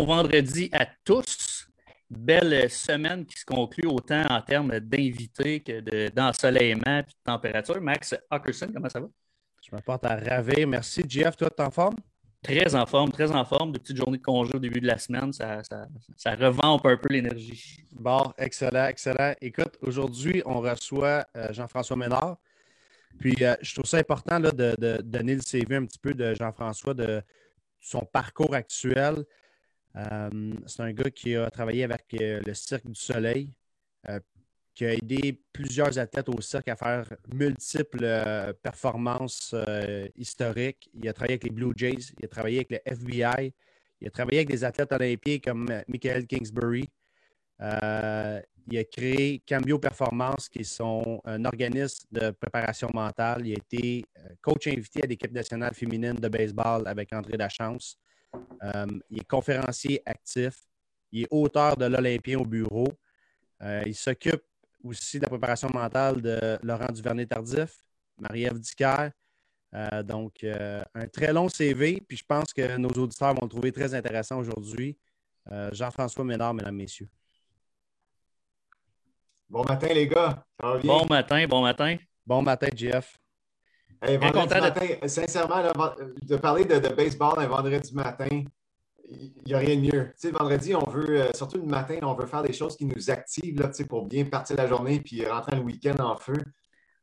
[0.00, 1.68] Bon vendredi à tous.
[2.08, 7.78] Belle semaine qui se conclut autant en termes d'invités que d'ensoleillement et de température.
[7.82, 9.08] Max Hawkerson, comment ça va?
[9.62, 10.66] Je me porte à ravir.
[10.66, 11.36] Merci, Jeff.
[11.36, 11.96] Toi, tu en forme?
[12.42, 13.72] Très en forme, très en forme.
[13.72, 15.86] De petites journées de congé au début de la semaine, ça, ça,
[16.16, 17.84] ça revampe un peu l'énergie.
[17.92, 19.34] Bon, excellent, excellent.
[19.42, 22.38] Écoute, aujourd'hui, on reçoit euh, Jean-François Ménard.
[23.18, 26.32] Puis, euh, je trouve ça important de, de, donner le CV un petit peu de
[26.32, 27.20] Jean-François, de
[27.82, 29.26] son parcours actuel.
[29.96, 33.52] Euh, c'est un gars qui a travaillé avec euh, le Cirque du Soleil,
[34.08, 34.20] euh,
[34.74, 37.04] qui a aidé plusieurs athlètes au cirque à faire
[37.34, 39.54] multiples performances
[40.16, 40.88] historiques.
[40.94, 43.52] Il a travaillé avec les Blue Jays, il a travaillé avec le FBI,
[44.00, 46.88] il a travaillé avec des athlètes olympiques comme Michael Kingsbury.
[47.60, 53.46] il a créé Cambio Performance, qui sont un organisme de préparation mentale.
[53.46, 54.04] Il a été
[54.40, 57.98] coach invité à l'équipe nationale féminine de baseball avec André Lachance.
[58.34, 60.54] Euh, il est conférencier actif.
[61.12, 62.88] Il est auteur de l'Olympien au bureau.
[63.62, 64.42] Euh, il s'occupe
[64.84, 67.82] aussi de la préparation mentale de Laurent Duvernay-Tardif,
[68.18, 69.10] Marie-Ève Dicker.
[69.74, 73.72] Euh, donc, un très long CV, puis je pense que nos auditeurs vont le trouver
[73.72, 74.96] très intéressant aujourd'hui.
[75.72, 77.08] Jean-François Ménard, mesdames, messieurs.
[79.48, 80.44] Bon matin, les gars.
[80.60, 81.96] Bon matin, bon matin.
[82.24, 83.20] Bon matin, Jeff
[85.06, 85.62] sincèrement,
[86.22, 88.44] de parler de, baseball un vendredi matin,
[89.10, 90.12] il n'y a rien de mieux.
[90.22, 93.10] le vendredi, on veut, euh, surtout le matin, on veut faire des choses qui nous
[93.10, 96.36] activent là, pour bien partir la journée et rentrer le week-end en feu.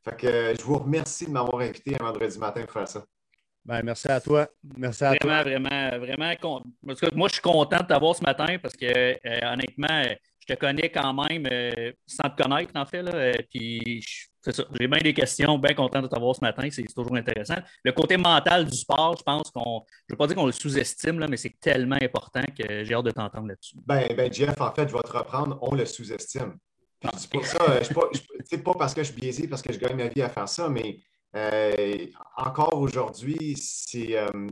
[0.04, 3.04] Fait que, euh, je vous remercie de m'avoir invité un vendredi matin pour faire ça.
[3.64, 4.48] Ben, merci à toi.
[4.76, 5.68] Merci à vraiment, Vraiment,
[5.98, 6.62] vraiment, vraiment.
[7.14, 10.04] Moi, je suis content de t'avoir ce matin parce que, euh, honnêtement,
[10.40, 11.46] je te connais quand même
[12.06, 13.02] sans te connaître, en fait.
[13.02, 14.02] Là, puis,
[14.48, 14.68] c'est ça.
[14.80, 16.66] J'ai bien des questions, bien content de t'avoir ce matin.
[16.70, 17.56] C'est toujours intéressant.
[17.84, 19.84] Le côté mental du sport, je pense qu'on.
[20.08, 23.04] Je ne veux pas dire qu'on le sous-estime, mais c'est tellement important que j'ai hâte
[23.04, 23.76] de t'entendre là-dessus.
[23.86, 25.58] Ben, ben, Jeff, en fait, je vais te reprendre.
[25.60, 26.56] On le sous-estime.
[27.16, 29.96] C'est pour ça, je pas, pas parce que je suis biaisé, parce que je gagne
[29.96, 30.98] ma vie à faire ça, mais
[31.36, 34.16] euh, encore aujourd'hui, c'est.
[34.18, 34.48] Euh,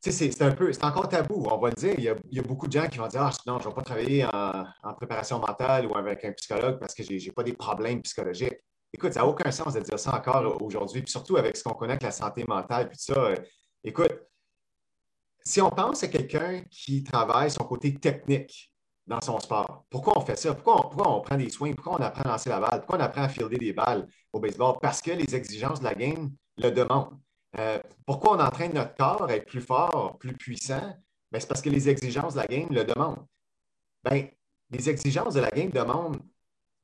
[0.00, 1.94] c'est un peu, c'est encore tabou, on va le dire.
[1.98, 3.82] Il y, a, beaucoup de gens qui vont dire Ah, non, je ne vais pas
[3.82, 7.52] travailler en, en, préparation mentale ou avec un psychologue parce que je n'ai pas des
[7.52, 8.58] problèmes psychologiques.
[8.92, 11.74] Écoute, ça n'a aucun sens de dire ça encore aujourd'hui, puis surtout avec ce qu'on
[11.74, 13.14] connaît avec la santé mentale, puis ça.
[13.14, 13.36] Euh,
[13.84, 14.12] écoute,
[15.44, 18.72] si on pense à quelqu'un qui travaille son côté technique
[19.06, 20.54] dans son sport, pourquoi on fait ça?
[20.54, 21.72] Pourquoi on, prend des soins?
[21.72, 22.80] Pourquoi on apprend à lancer la balle?
[22.80, 24.76] Pourquoi on apprend à fielder des balles au baseball?
[24.80, 27.18] Parce que les exigences de la game le demandent.
[27.58, 30.96] Euh, pourquoi on entraîne notre corps à être plus fort, plus puissant?
[31.30, 33.24] Ben, c'est parce que les exigences de la game le demandent.
[34.04, 34.28] Ben,
[34.70, 36.20] les exigences de la game demandent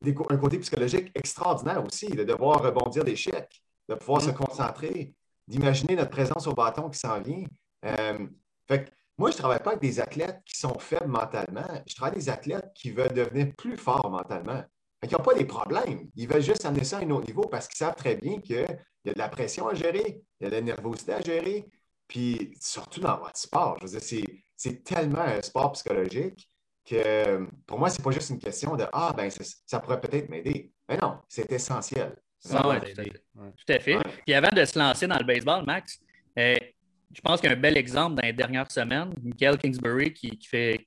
[0.07, 4.35] un côté psychologique extraordinaire aussi, de devoir rebondir des chèques, de pouvoir se mm.
[4.35, 5.15] concentrer,
[5.47, 7.45] d'imaginer notre présence au bâton qui s'en vient.
[7.85, 8.27] Euh,
[8.67, 11.69] fait moi, je ne travaille pas avec des athlètes qui sont faibles mentalement.
[11.87, 14.65] Je travaille avec des athlètes qui veulent devenir plus forts mentalement.
[15.01, 16.09] Fait n'ont pas des problèmes.
[16.17, 18.57] Ils veulent juste amener ça à un autre niveau parce qu'ils savent très bien qu'il
[18.57, 21.71] y a de la pression à gérer, il y a de la nervosité à gérer.
[22.09, 26.51] Puis surtout dans votre sport, je veux dire, c'est tellement un sport psychologique
[26.85, 30.29] que pour moi, ce n'est pas juste une question de Ah, ben, ça, pourrait peut-être
[30.29, 30.71] m'aider.
[30.89, 32.15] Mais non, c'est essentiel.
[32.47, 33.99] tout à fait.
[34.27, 35.99] Puis avant de se lancer dans le baseball, Max,
[36.39, 36.57] euh,
[37.15, 39.15] je pense qu'il y a un bel exemple dans les dernières semaines.
[39.23, 40.87] Michael Kingsbury qui, fait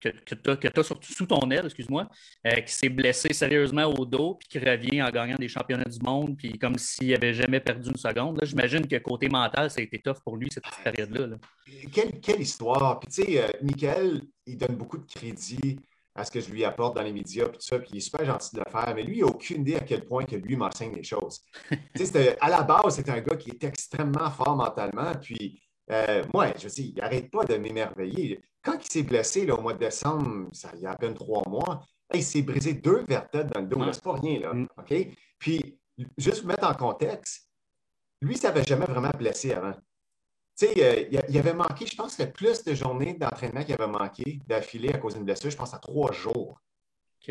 [0.00, 2.08] que, tu as sous ton aile, excuse-moi,
[2.46, 5.98] euh, qui s'est blessé sérieusement au dos, puis qui revient en gagnant des championnats du
[6.00, 8.40] monde, puis comme s'il n'avait jamais perdu une seconde.
[8.42, 11.36] J'imagine que côté mental, ça a été tough pour lui cette période-là.
[11.92, 13.00] Quelle, histoire!
[13.00, 15.78] Puis tu sais, euh, Michael, il donne beaucoup de crédit
[16.14, 18.00] à ce que je lui apporte dans les médias, puis tout ça, puis il est
[18.00, 20.34] super gentil de le faire, mais lui, il n'a aucune idée à quel point que
[20.34, 21.40] lui m'enseigne des choses.
[22.40, 26.68] à la base, c'est un gars qui est extrêmement fort mentalement, puis euh, moi, je
[26.68, 28.40] dis, il n'arrête pas de m'émerveiller.
[28.68, 31.14] Quand il s'est blessé là, au mois de décembre, ça, il y a à peine
[31.14, 33.92] trois mois, il s'est brisé deux vertèbres dans le dos.
[33.92, 34.52] C'est pas rien, là.
[34.52, 34.68] Mm.
[34.76, 34.94] OK?
[35.38, 35.78] Puis,
[36.18, 37.48] juste vous mettre en contexte,
[38.20, 39.72] lui, il ne s'avait jamais vraiment blessé avant.
[39.72, 40.74] Tu sais,
[41.12, 44.92] euh, il avait manqué, je pense, le plus de journées d'entraînement qu'il avait manqué d'affilée
[44.92, 46.60] à cause d'une blessure, je pense à trois jours.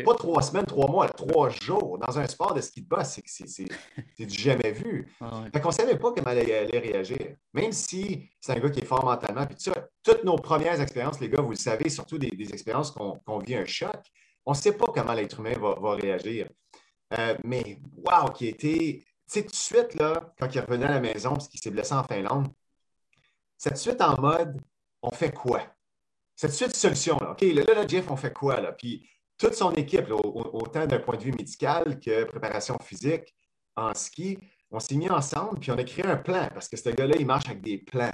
[0.04, 1.98] Pas trois semaines, trois mois, trois jours.
[1.98, 5.12] Dans un sport de ski de boss, c'est du jamais vu.
[5.20, 7.36] Ah qu'on ne savait pas comment elle allait réagir.
[7.52, 9.46] Même si c'est un gars qui est fort mentalement.
[9.46, 13.38] Puis ça, toutes nos premières expériences, les gars, vous le savez, surtout des, expériences qu'on
[13.38, 14.00] vit un choc,
[14.46, 16.48] on ne sait pas comment l'être humain va, réagir.
[17.18, 19.02] Euh, mais wow, qui était.
[19.30, 21.70] Tu sais, tout de suite, là, quand il revenait à la maison parce qu'il s'est
[21.70, 22.48] blessé en Finlande,
[23.58, 24.58] c'est tout de suite en mode
[25.02, 25.62] on fait quoi?
[26.34, 27.18] C'est tout de suite solution.
[27.20, 27.32] Là.
[27.32, 28.60] OK, là, là, Jeff, on fait quoi?
[28.60, 28.72] Là?
[28.72, 29.08] Puis
[29.38, 33.34] toute son équipe, autant d'un point de vue médical que préparation physique
[33.76, 34.38] en ski,
[34.70, 37.26] on s'est mis ensemble puis on a créé un plan parce que ce gars-là, il
[37.26, 38.12] marche avec des plans.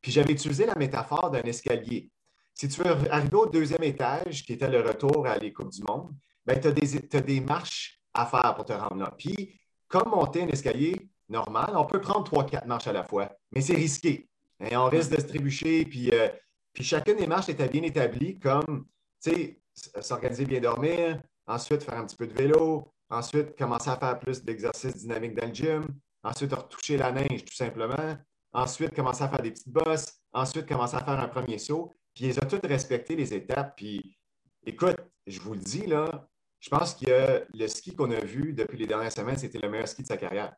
[0.00, 2.10] Puis j'avais utilisé la métaphore d'un escalier.
[2.54, 5.82] si tu veux arriver au deuxième étage, qui était le retour à les Coupes du
[5.82, 6.12] Monde,
[6.44, 9.14] ben, tu as, des marches à faire pour te rendre là.
[9.16, 10.96] Puis, comme monter un escalier
[11.28, 14.28] normal, on peut prendre trois, quatre marches à la fois, mais c'est risqué.
[14.60, 16.28] Et on risque de se trébucher, puis, euh,
[16.72, 18.86] puis chacune des marches était bien établie comme,
[19.22, 23.96] tu sais, s'organiser bien dormir, ensuite faire un petit peu de vélo, ensuite commencer à
[23.96, 25.86] faire plus d'exercices dynamiques dans le gym,
[26.22, 28.16] ensuite retoucher la neige tout simplement,
[28.52, 31.96] ensuite commencer à faire des petites bosses, ensuite commencer à faire un premier saut.
[32.14, 33.74] Puis ils ont toutes respecté les étapes.
[33.76, 34.16] Puis
[34.64, 34.96] écoute,
[35.26, 36.28] je vous le dis, là,
[36.60, 39.88] je pense que le ski qu'on a vu depuis les dernières semaines, c'était le meilleur
[39.88, 40.54] ski de sa carrière.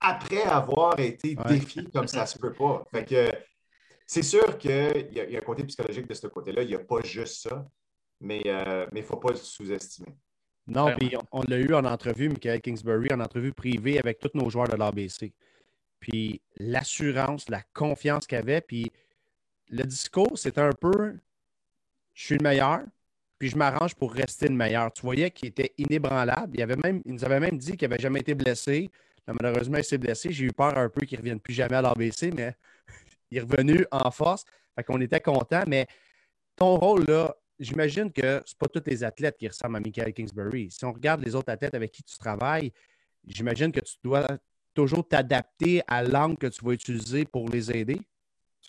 [0.00, 2.84] Après avoir été défié comme ça se peut pas.
[2.92, 3.32] Fait que
[4.06, 6.62] c'est sûr qu'il y, a un côté psychologique de ce côté-là.
[6.62, 7.66] Il n'y a pas juste ça,
[8.20, 10.14] mais euh, il ne faut pas le sous-estimer.
[10.66, 14.50] Non, puis on, l'a eu en entrevue, Michael Kingsbury, en entrevue privée avec tous nos
[14.50, 15.32] joueurs de l'ABC.
[15.98, 18.92] Puis l'assurance, la confiance qu'il avait, puis
[19.70, 21.14] le discours, c'était un peu
[22.18, 22.80] je suis le meilleur,
[23.38, 24.92] puis je m'arrange pour rester le meilleur.
[24.92, 26.56] Tu voyais qu'il était inébranlable.
[26.56, 28.90] Il, avait même, il nous avait même dit qu'il n'avait jamais été blessé.
[29.28, 30.32] malheureusement, il s'est blessé.
[30.32, 32.56] J'ai eu peur un peu qu'il ne revienne plus jamais à l'ABC, mais
[33.30, 34.44] il est revenu en force.
[34.74, 35.62] Fait qu'on était content.
[35.68, 35.86] Mais
[36.56, 40.70] ton rôle, là, j'imagine que ce pas tous les athlètes qui ressemblent à Michael Kingsbury.
[40.70, 42.72] Si on regarde les autres athlètes avec qui tu travailles,
[43.26, 44.26] j'imagine que tu dois
[44.74, 48.00] toujours t'adapter à l'angle que tu vas utiliser pour les aider.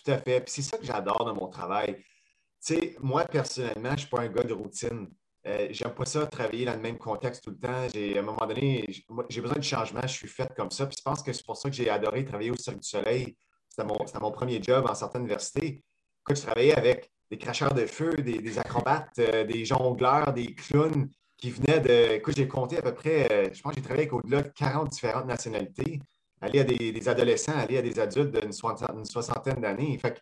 [0.04, 0.40] Tout à fait.
[0.40, 1.96] Puis c'est ça que j'adore dans mon travail.
[2.64, 5.08] Tu sais, moi, personnellement, je ne suis pas un gars de routine.
[5.46, 7.68] Euh, j'aime pas ça travailler dans le même contexte tout le temps.
[7.68, 8.84] À un moment donné,
[9.28, 10.02] j'ai besoin de changement.
[10.02, 10.86] Je suis fait comme ça.
[10.86, 13.36] Puis je pense que c'est pour ça que j'ai adoré travailler au Cirque du Soleil.
[13.68, 15.82] C'était mon, mon, premier job en certaines universités.
[16.24, 21.08] Quand je travaillais avec des cracheurs de feu, des, acrobates, euh, des jongleurs, des clowns
[21.36, 22.14] qui venaient de.
[22.14, 24.48] Écoute, j'ai compté à peu près, euh, je pense que j'ai travaillé avec au-delà de
[24.48, 26.00] 40 différentes nationalités,
[26.40, 29.96] aller à des, adolescents, aller à des adultes d'une soixantaine, d'années.
[29.98, 30.20] Fait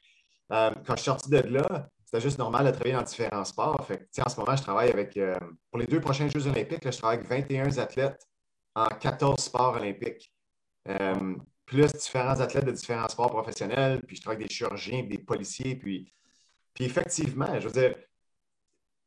[0.53, 3.87] euh, quand je suis sorti de là, c'était juste normal de travailler dans différents sports.
[3.87, 5.19] Fait en ce moment, je travaille avec,
[5.71, 8.27] pour les deux prochains Jeux olympiques, je travaille avec 21 athlètes
[8.75, 10.33] en 14 sports olympiques.
[11.67, 15.77] plus différents athlètes de différents sports professionnels, puis je travaille avec des chirurgiens, des policiers,
[15.77, 16.11] puis
[16.79, 17.97] puis effectivement, je veux dire,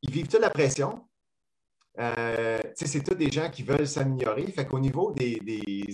[0.02, 1.08] ils vivent toute la pression.
[2.00, 4.46] Euh, c'est tous des gens qui veulent s'améliorer.
[4.48, 5.40] Fait qu'au niveau des,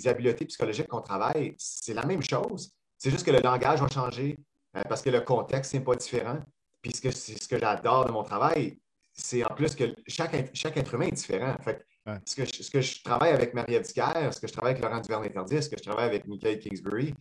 [0.05, 2.71] habiletés psychologiques qu'on travaille, c'est la même chose.
[2.97, 4.39] C'est juste que le langage va changer
[4.75, 6.39] euh, parce que le contexte n'est pas différent.
[6.81, 8.79] Puis ce que, ce que j'adore de mon travail,
[9.13, 11.55] c'est en plus que chaque, chaque être humain est différent.
[11.63, 11.85] Fait
[12.25, 14.83] ce, que je, ce, que je, travaille avec Maria Dicker, ce que je travaille avec
[14.83, 17.13] Laurent Duvernay-Tardis, ce que je travaille avec Michael Kingsbury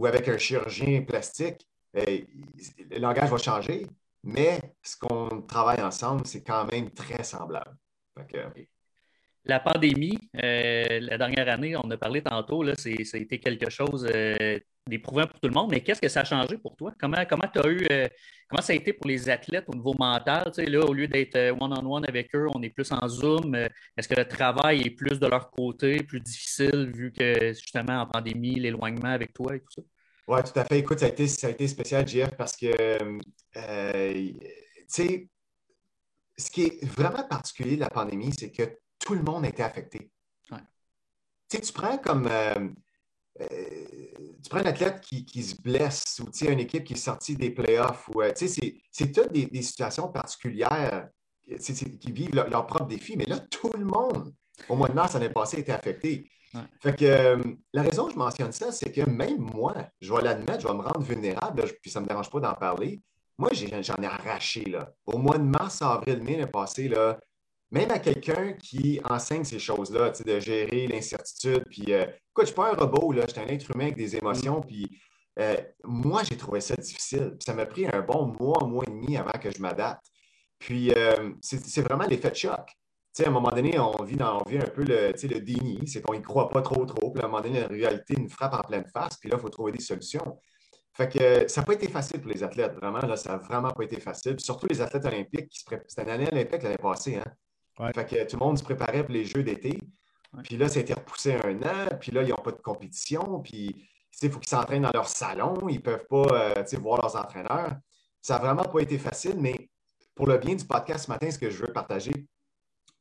[0.00, 1.64] ou avec un chirurgien plastique,
[1.96, 2.20] euh,
[2.90, 3.86] le langage va changer,
[4.22, 7.76] mais ce qu'on travaille ensemble, c'est quand même très semblable.
[9.44, 13.70] La pandémie, euh, la dernière année, on a parlé tantôt, là, ça a été quelque
[13.70, 16.92] chose euh, d'éprouvant pour tout le monde, mais qu'est-ce que ça a changé pour toi?
[17.00, 17.86] Comment, comment, as eu,
[18.48, 20.52] comment ça a été pour les athlètes au niveau mental?
[20.54, 23.54] là, au lieu d'être one-on-one avec eux, on est plus en Zoom.
[23.96, 28.06] Est-ce que le travail est plus de leur côté, plus difficile, vu que justement en
[28.06, 29.82] pandémie, l'éloignement avec toi et tout ça?
[30.28, 30.78] Oui, tout à fait.
[30.78, 32.68] Écoute, ça a été, ça a été spécial, JF, parce que,
[33.56, 35.28] euh, tu sais,
[36.36, 39.62] ce qui est vraiment particulier de la pandémie, c'est que tout le monde a été
[39.62, 40.10] affecté.
[40.48, 42.28] Tu sais, tu prends comme.
[42.30, 42.68] Euh,
[43.40, 43.46] euh,
[44.42, 47.36] tu prends un athlète qui, se blesse ou tu sais, une équipe qui est sortie
[47.36, 48.08] des playoffs.
[48.08, 51.08] Ou, tu sais, c'est toutes des, situations particulières
[51.58, 53.16] qui vivent leur propres défis.
[53.16, 54.32] Mais là, tout le monde,
[54.68, 56.30] au mois de mars l'année passée, a été affecté.
[56.80, 57.42] Fait que euh,
[57.72, 60.74] la raison que je mentionne ça, c'est que même moi, je vais l'admettre, je vais
[60.74, 63.00] me rendre vulnérable, puis ça ne me dérange pas d'en parler.
[63.40, 64.64] Moi, j'en ai, arraché.
[64.66, 64.92] Là.
[65.06, 67.18] Au mois de mars, avril, mai, l'année passée, là,
[67.70, 72.46] même à quelqu'un qui enseigne ces choses-là, de gérer l'incertitude, puis euh, écoute, je ne
[72.46, 74.66] suis pas un robot, là, je suis un être humain avec des émotions, mm.
[74.66, 75.00] puis
[75.38, 77.36] euh, moi, j'ai trouvé ça difficile.
[77.40, 80.04] ça m'a pris un bon mois, mois et demi avant que je m'adapte.
[80.58, 80.92] Puis
[81.40, 82.70] c'est vraiment l'effet de choc
[83.18, 86.00] à un moment donné, on vit, dans, on vit un peu le, le déni, c'est
[86.00, 87.10] qu'on n'y croit pas trop, trop.
[87.10, 89.42] Puis à un moment donné, la réalité nous frappe en pleine face, puis là, il
[89.42, 90.38] faut trouver des solutions.
[90.92, 93.70] Fait que ça n'a pas été facile pour les athlètes, vraiment, là, ça n'a vraiment
[93.70, 94.38] pas été facile.
[94.40, 95.64] surtout les athlètes olympiques qui se.
[95.86, 97.92] C'était une année olympique l'année passée, hein?
[97.94, 99.78] Fait que tout le monde se préparait pour les Jeux d'été.
[100.44, 103.40] Puis là, ça a été repoussé un an, puis là, ils n'ont pas de compétition,
[103.40, 103.88] puis
[104.22, 107.76] il faut qu'ils s'entraînent dans leur salon, ils ne peuvent pas euh, voir leurs entraîneurs.
[108.20, 109.70] Ça n'a vraiment pas été facile, mais
[110.14, 112.28] pour le bien du podcast ce matin, ce que je veux partager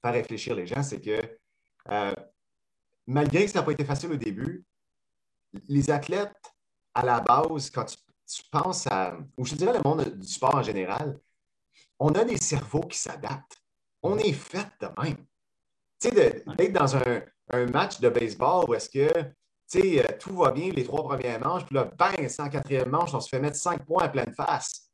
[0.01, 1.19] faire réfléchir les gens, c'est que
[1.91, 2.13] euh,
[3.08, 4.65] malgré que ça n'a pas été facile au début,
[5.67, 6.31] les athlètes,
[6.93, 10.63] à la base, quand tu, penses à, ou je dirais le monde du sport en
[10.63, 11.19] général,
[12.00, 13.58] on a des cerveaux qui s'adaptent.
[14.01, 15.17] On est fait de même.
[16.00, 17.22] Tu sais, d'être dans un,
[17.72, 19.12] match de baseball où est-ce que
[19.72, 23.13] tu sais, euh, tout va bien les trois premières manches, puis là, bang, 104e manche,
[23.13, 24.89] on se fait mettre cinq points à pleine face.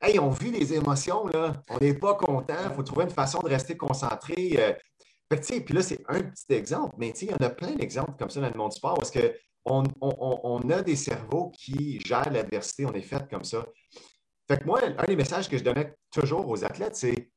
[0.00, 1.62] Hey, on vit des émotions, là.
[1.68, 2.54] On n'est pas content.
[2.64, 4.56] Il faut trouver une façon de rester concentré.
[4.58, 4.72] Euh.
[5.28, 8.40] puis là, c'est un petit exemple, mais il y en a plein d'exemples comme ça
[8.40, 9.28] dans le monde du sport parce qu'on
[9.64, 12.86] on, a des cerveaux qui gèrent l'adversité.
[12.86, 13.66] On est fait comme ça.
[14.48, 17.30] Fait que moi, un des messages que je donnais toujours aux athlètes, c'est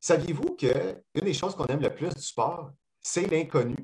[0.00, 2.70] saviez-vous qu'une des choses qu'on aime le plus du sport,
[3.00, 3.76] c'est l'inconnu?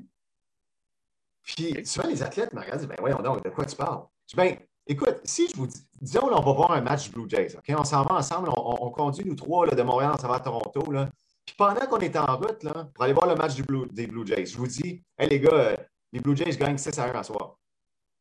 [1.41, 4.05] Puis souvent, les athlètes me regardent Ben voyons donc, de quoi tu parles?
[4.27, 7.29] Je dis Ben, écoute, si je vous dis, disons, on va voir un match Blue
[7.29, 7.75] Jays, OK?
[7.77, 10.39] On s'en va ensemble, on, conduit nous trois là, de Montréal, on s'en va à
[10.39, 10.89] Toronto.
[10.91, 11.09] Là.
[11.45, 14.45] Puis pendant qu'on est en route là, pour aller voir le match des Blue Jays,
[14.45, 15.75] je vous dis Hey les gars, euh,
[16.13, 17.57] les Blue Jays gagnent 6 à 1 à soir.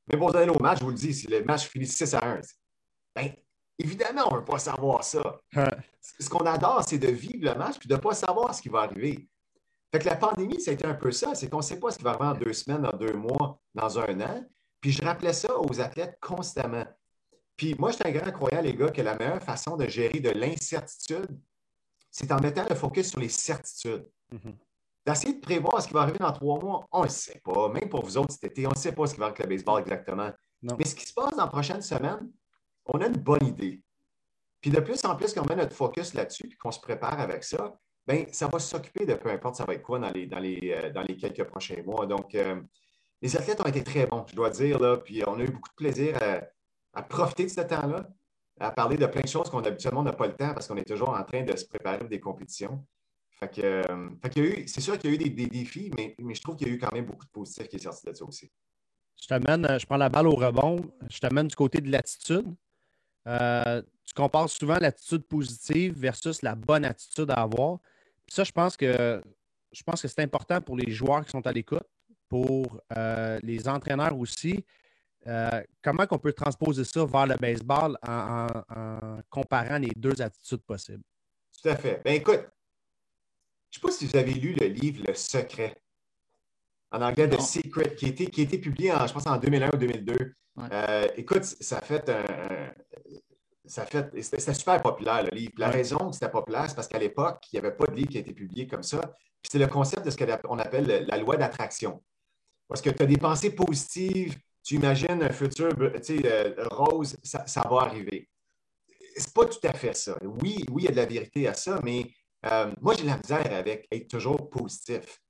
[0.08, 2.14] Mais pour vous aller au match, je vous le dis, si le match finit 6
[2.14, 2.40] à 1,
[3.14, 3.32] ben,
[3.78, 5.40] Évidemment, on ne veut pas savoir ça.
[6.20, 8.68] ce qu'on adore, c'est de vivre le match et de ne pas savoir ce qui
[8.68, 9.28] va arriver.
[9.90, 11.34] Fait que la pandémie, c'était un peu ça.
[11.34, 13.60] C'est qu'on ne sait pas ce qui va arriver en deux semaines, dans deux mois,
[13.74, 14.44] dans un an.
[14.80, 16.86] Puis je rappelais ça aux athlètes constamment.
[17.56, 20.20] Puis moi, je suis un grand croyant, les gars, que la meilleure façon de gérer
[20.20, 21.38] de l'incertitude,
[22.10, 24.08] c'est en mettant le focus sur les certitudes.
[24.32, 24.54] Mm-hmm.
[25.04, 27.68] D'essayer de prévoir ce qui va arriver dans trois mois, on ne sait pas.
[27.68, 29.50] Même pour vous autres cet été, on ne sait pas ce qui va arriver avec
[29.50, 30.30] le baseball exactement.
[30.62, 32.30] Mais ce qui se passe dans la prochaine semaine,
[32.86, 33.82] on a une bonne idée.
[34.60, 37.42] Puis de plus en plus qu'on met notre focus là-dessus et qu'on se prépare avec
[37.42, 37.74] ça,
[38.06, 40.72] bien, ça va s'occuper de peu importe ça va être quoi dans les, dans les,
[40.72, 42.06] euh, dans les quelques prochains mois.
[42.06, 42.60] Donc, euh,
[43.20, 45.68] les athlètes ont été très bons, je dois dire, là, puis on a eu beaucoup
[45.68, 46.18] de plaisir
[46.92, 48.08] à, profiter de ce temps-là,
[48.60, 50.86] à parler de plein de choses qu'on habituellement n'a pas le temps parce qu'on est
[50.86, 52.84] toujours en train de se préparer pour des compétitions.
[53.42, 56.56] Fait que, euh, c'est sûr qu'il y a eu des, défis, mais, mais, je trouve
[56.56, 58.50] qu'il y a eu quand même beaucoup de positifs qui est sorti de ça aussi.
[59.20, 60.80] Je t'amène, je prends la balle au rebond,
[61.10, 62.46] je t'amène du côté de l'attitude.
[63.26, 67.78] Euh, tu compares souvent l'attitude positive versus la bonne attitude à avoir.
[68.28, 69.22] ça, je pense que
[69.72, 71.86] je pense que c'est important pour les joueurs qui sont à l'écoute,
[72.28, 74.64] pour euh, les entraîneurs aussi.
[75.26, 78.46] Euh, comment on peut transposer ça vers le baseball en,
[79.30, 81.04] comparant les deux attitudes possibles?
[81.62, 82.02] Tout à fait.
[82.04, 82.44] Ben écoute,
[83.72, 85.74] je ne sais pas si vous avez lu le livre Le Secret,
[86.92, 89.76] en anglais The Secret, qui a été, qui publié, en, je pense, en 2001 ou
[89.78, 90.34] 2002.
[90.72, 92.70] Euh, écoute, ça fait un,
[93.64, 95.52] ça fait, c'était super populaire, le livre.
[95.56, 98.10] La raison que c'était populaire, c'est parce qu'à l'époque, il n'y avait pas de livre
[98.10, 99.00] qui a été publié comme ça.
[99.40, 102.02] Puis c'est le concept de ce qu'on appelle la loi d'attraction.
[102.68, 107.80] Parce que tu as des pensées positives, tu imagines un futur euh, rose, ça, va
[107.80, 108.28] arriver.
[109.16, 110.16] C'est pas tout à fait ça.
[110.22, 112.12] Oui, oui, il y a de la vérité à ça, mais
[112.46, 115.20] euh, moi, j'ai la misère avec être toujours positif.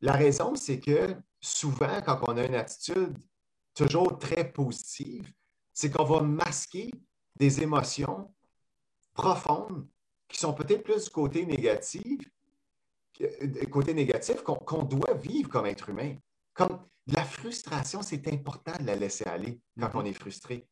[0.00, 3.16] La raison, c'est que souvent, quand on a une attitude
[3.74, 5.32] toujours très positive,
[5.72, 6.90] c'est qu'on va masquer
[7.36, 8.32] des émotions
[9.12, 9.86] profondes
[10.28, 12.20] qui sont peut-être plus du côté négatif,
[13.20, 16.16] euh, côté négatif qu'on doit vivre comme être humain.
[16.52, 20.66] Comme la frustration, c'est important de la laisser aller quand on est frustré.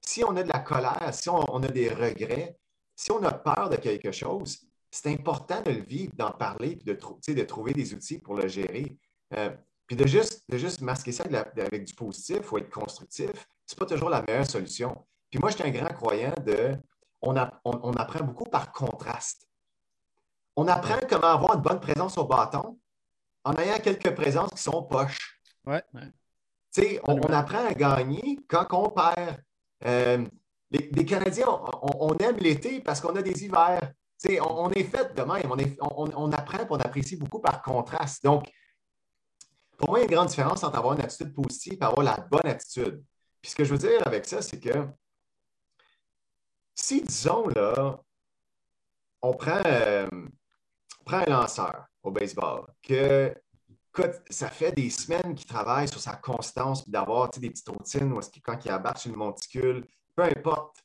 [0.00, 2.56] Si on a de la colère, si on, a des regrets,
[2.94, 6.86] si on a peur de quelque chose, c'est important de le vivre, d'en parler, puis
[6.86, 6.94] de,
[7.34, 8.96] de, trouver des outils pour le gérer.
[9.34, 9.50] Euh,
[9.86, 13.30] puis de juste, de juste masquer ça avec du positif ou être constructif,
[13.66, 15.06] ce n'est pas toujours la meilleure solution.
[15.30, 16.76] Puis moi, je suis un grand croyant de.
[17.20, 17.34] On,
[17.64, 19.46] on, apprend beaucoup par contraste.
[20.54, 22.78] On apprend comment avoir une bonne présence au bâton
[23.44, 25.40] en ayant quelques présences qui sont poches.
[25.66, 25.82] Ouais.
[27.04, 29.42] On, on, apprend à gagner quand on perd.
[29.84, 30.24] Euh,
[30.70, 31.48] les, Canadiens,
[31.82, 33.92] on, aime l'été parce qu'on a des hivers.
[34.40, 35.50] On, est fait de même.
[35.80, 38.24] On, apprend et on apprécie beaucoup par contraste.
[38.24, 38.50] Donc,
[39.76, 42.02] pour moi, il y a une grande différence entre avoir une attitude positive et avoir
[42.02, 43.02] la bonne attitude.
[43.42, 44.88] Puis ce que je veux dire avec ça, c'est que
[46.74, 48.00] si, disons, là,
[49.22, 50.08] on prend, euh,
[51.06, 53.34] un lanceur au baseball, que
[54.28, 58.64] ça fait des semaines qu'il travaille sur sa constance, d'avoir des petites routines où quand
[58.64, 60.76] il abat sur le monticule, peu importe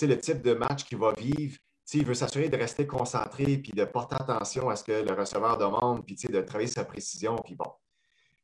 [0.00, 1.58] le type de match qu'il va vivre,
[1.94, 5.56] il veut s'assurer de rester concentré, puis de porter attention à ce que le receveur
[5.56, 7.72] demande, puis de travailler sa précision, puis bon,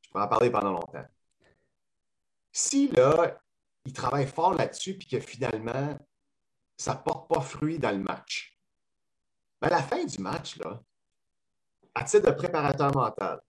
[0.00, 1.04] je pourrais en parler pendant longtemps.
[2.50, 3.38] Si là,
[3.84, 5.98] il travaille fort là-dessus, puis que finalement,
[6.76, 8.58] ça ne porte pas fruit dans le match.
[9.60, 10.80] Mais à la fin du match, là,
[11.94, 13.40] à titre de préparateur mental,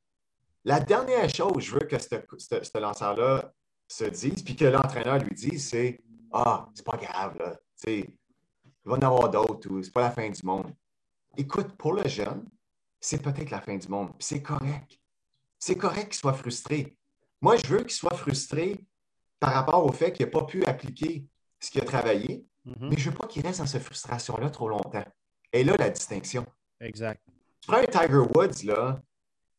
[0.65, 3.53] la dernière chose que je veux que ce lanceur-là
[3.87, 7.55] se dise, puis que l'entraîneur lui dise, c'est Ah, c'est pas grave, là.
[8.85, 10.73] Il va en avoir d'autres ou c'est pas la fin du monde.
[11.37, 12.45] Écoute, pour le jeune,
[12.99, 14.11] c'est peut-être la fin du monde.
[14.19, 14.99] C'est correct.
[15.59, 16.97] C'est correct qu'il soit frustré.
[17.41, 18.79] Moi, je veux qu'il soit frustré
[19.39, 21.25] par rapport au fait qu'il n'a pas pu appliquer
[21.59, 22.89] ce qu'il a travaillé, Mm-hmm.
[22.89, 25.05] Mais je ne veux pas qu'il reste dans cette frustration-là trop longtemps.
[25.53, 26.45] Et là, la distinction.
[26.79, 27.21] Exact.
[27.61, 28.99] Tu prends un Tiger Woods, là.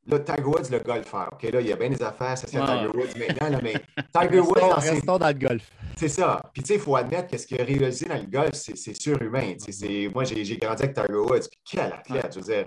[0.06, 1.30] Là, Tiger Woods, le golfeur.
[1.32, 3.74] OK, là, il y a bien des affaires associées à Tiger Woods maintenant, là, mais
[4.14, 4.60] Tiger Woods.
[4.60, 5.00] Dans ses...
[5.00, 5.70] dans le golf.
[5.98, 6.42] C'est ça.
[6.52, 9.00] Puis, tu sais, il faut admettre que ce qu'il a réalisé dans le golf, c'est
[9.00, 9.54] surhumain.
[10.12, 11.48] Moi, j'ai grandi avec Tiger Woods.
[11.50, 12.34] Puis, quel athlète!
[12.34, 12.66] Je veux dire,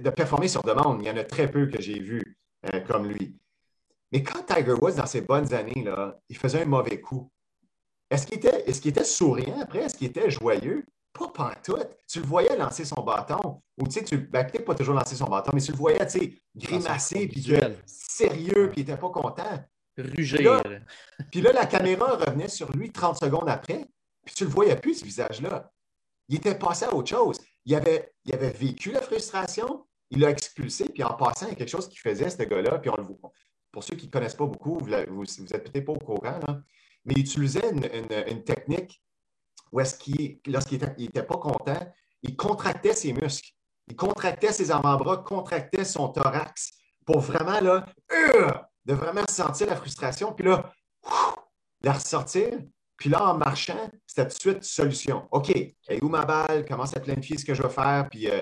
[0.00, 2.38] de performer sur demande, il y en a très peu que j'ai vu
[2.72, 3.36] euh, comme lui.
[4.12, 7.30] Mais quand Tiger Woods, dans ses bonnes années, là, il faisait un mauvais coup,
[8.10, 9.80] est-ce qu'il était, est était, souriant après?
[9.80, 10.86] Est-ce qu'il était joyeux?
[11.12, 11.88] Pas pantoute.
[12.08, 13.60] Tu le voyais lancer son bâton.
[13.78, 16.06] Ou tu sais, tu ben, peut-être pas toujours lancer son bâton, mais tu le voyais,
[16.06, 17.44] tu sais, grimacer, puis
[17.84, 19.62] sérieux, puis il n'était pas content.
[20.02, 20.62] Rugir.
[21.30, 23.86] Puis là, la caméra revenait sur lui 30 secondes après,
[24.24, 25.72] puis tu le voyais plus, ce visage-là.
[26.28, 27.40] Il était passé à autre chose.
[27.64, 31.52] Il avait, il avait vécu la frustration, il l'a expulsé, puis en passant, il y
[31.52, 33.32] a quelque chose qu'il faisait, ce gars-là, puis on le voit.
[33.72, 36.40] Pour ceux qui ne connaissent pas beaucoup, vous n'êtes peut-être pas au courant,
[37.04, 39.02] mais il utilisait une, technique
[39.72, 43.50] où est-ce qu'il, lorsqu'il n'était pas content, il contractait ses muscles.
[43.86, 46.72] Il contractait ses avant-bras, contractait son thorax
[47.06, 48.50] pour vraiment, là, euh,
[48.88, 50.72] de vraiment sentir la frustration, puis là,
[51.82, 52.58] de la ressortir.
[52.96, 55.28] Puis là, en marchant, c'était tout de suite solution.
[55.30, 55.54] OK,
[56.02, 56.64] où ma balle?
[56.64, 58.08] Commence à planifier ce que je vais faire?
[58.10, 58.40] Puis, euh,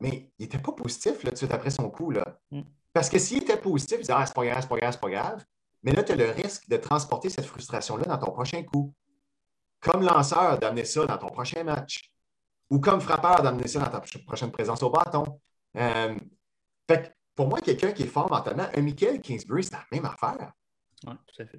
[0.00, 2.10] Mais il n'était pas positif là, tout de suite après son coup.
[2.10, 2.38] Là.
[2.50, 2.62] Mm.
[2.92, 5.00] Parce que s'il était positif, il disait Ah, c'est pas grave, c'est pas grave, c'est
[5.00, 5.44] pas grave.
[5.82, 8.92] Mais là, tu as le risque de transporter cette frustration-là dans ton prochain coup.
[9.80, 12.10] Comme lanceur, d'amener ça dans ton prochain match.
[12.70, 15.40] Ou comme frappeur, d'amener ça dans ta prochaine présence au bâton.
[15.76, 16.16] Euh,
[16.88, 20.52] fait pour moi, quelqu'un qui est fort mentalement, un Michael Kingsbury, c'est la même affaire.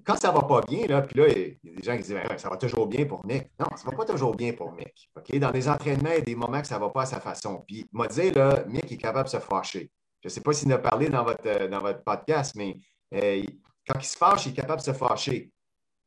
[0.04, 2.04] Quand ça ne va pas bien, là, puis là, il y a des gens qui
[2.04, 3.52] disent ça va toujours bien pour Mick.
[3.60, 5.12] Non, ça ne va pas toujours bien pour Mick.
[5.40, 7.20] Dans les entraînements, il y a des moments que ça ne va pas à sa
[7.20, 7.64] façon.
[7.68, 9.92] Puis, il m'a dit, là, Mick est capable de se fâcher.
[10.22, 12.80] Je ne sais pas s'il en a parlé dans votre, euh, dans votre podcast, mais
[13.14, 13.44] euh,
[13.88, 15.52] quand il se fâche, il est capable de se fâcher.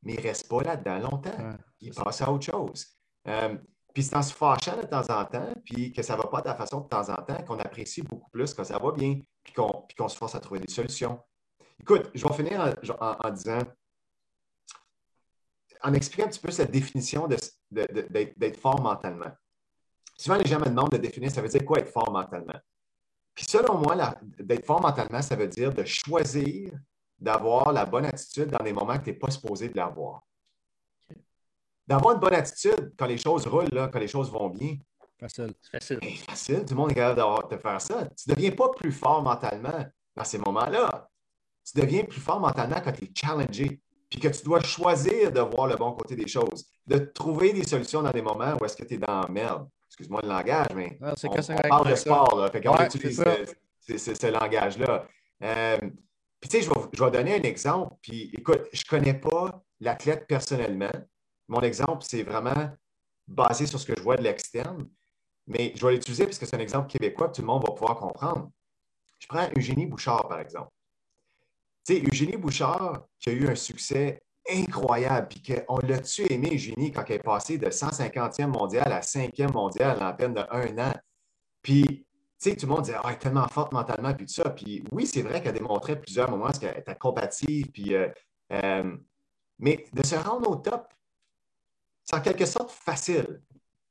[0.03, 1.57] Mais il ne reste pas là-dedans longtemps.
[1.81, 2.87] il passe à autre chose.
[3.29, 3.57] Euh,
[3.92, 6.40] puis c'est en se fâchant de temps en temps, puis que ça ne va pas
[6.40, 9.20] de la façon de temps en temps, qu'on apprécie beaucoup plus quand ça va bien,
[9.42, 11.20] puis qu'on se force à trouver des solutions.
[11.81, 13.59] Écoute, je vais finir en, disant,
[15.83, 17.26] en expliquant un petit peu cette définition
[17.70, 19.31] d'être fort mentalement.
[20.16, 22.61] Souvent, les gens me demandent de définir, ça veut dire quoi être fort mentalement?
[23.35, 26.72] Puis selon moi, d'être fort mentalement, ça veut dire de choisir
[27.18, 30.22] d'avoir la bonne attitude dans des moments que tu n'es pas supposé de l'avoir.
[31.90, 34.76] D'avoir une bonne attitude quand les choses roulent, là, quand les choses vont bien.
[35.18, 35.53] Facile.
[35.70, 35.98] Facile.
[36.00, 36.64] Ben, facile.
[36.64, 38.07] Tout le monde est capable de faire ça.
[38.16, 39.85] Tu ne deviens pas plus fort mentalement
[40.16, 41.11] dans ces moments-là
[41.64, 45.40] tu deviens plus fort mentalement quand tu es challengé, puis que tu dois choisir de
[45.40, 48.76] voir le bon côté des choses, de trouver des solutions dans des moments où est-ce
[48.76, 49.68] que tu es dans la merde.
[49.88, 53.22] Excuse-moi le langage, mais on, parle de sport, là, fait qu'on utilise
[53.87, 55.07] ce, langage-là.
[55.42, 55.79] Euh,
[56.40, 59.14] puis tu sais, je vais, je vais, donner un exemple, puis écoute, je ne connais
[59.14, 60.90] pas l'athlète personnellement.
[61.51, 62.71] Mon exemple, c'est vraiment
[63.27, 64.89] basé sur ce que je vois de l'externe,
[65.49, 67.75] mais je vais l'utiliser parce que c'est un exemple québécois que tout le monde va
[67.75, 68.53] pouvoir comprendre.
[69.19, 70.71] Je prends Eugénie Bouchard, par exemple.
[71.85, 76.93] Tu sais, Eugénie Bouchard, qui a eu un succès incroyable, puis qu'on l'a-tu aimé, Eugénie,
[76.93, 80.93] quand elle est passée de 150e mondial à 5e mondial en peine de un an?
[81.63, 82.05] Puis, tu
[82.39, 84.51] sais, tout le monde disait, ah, elle est tellement forte mentalement, puis tout ça.
[84.51, 88.09] Puis oui, c'est vrai qu'elle démontré plusieurs moments qu'elle était combative, puis, euh,
[88.53, 88.97] euh,
[89.59, 90.87] mais de se rendre au top,
[92.11, 93.40] c'est en quelque sorte facile.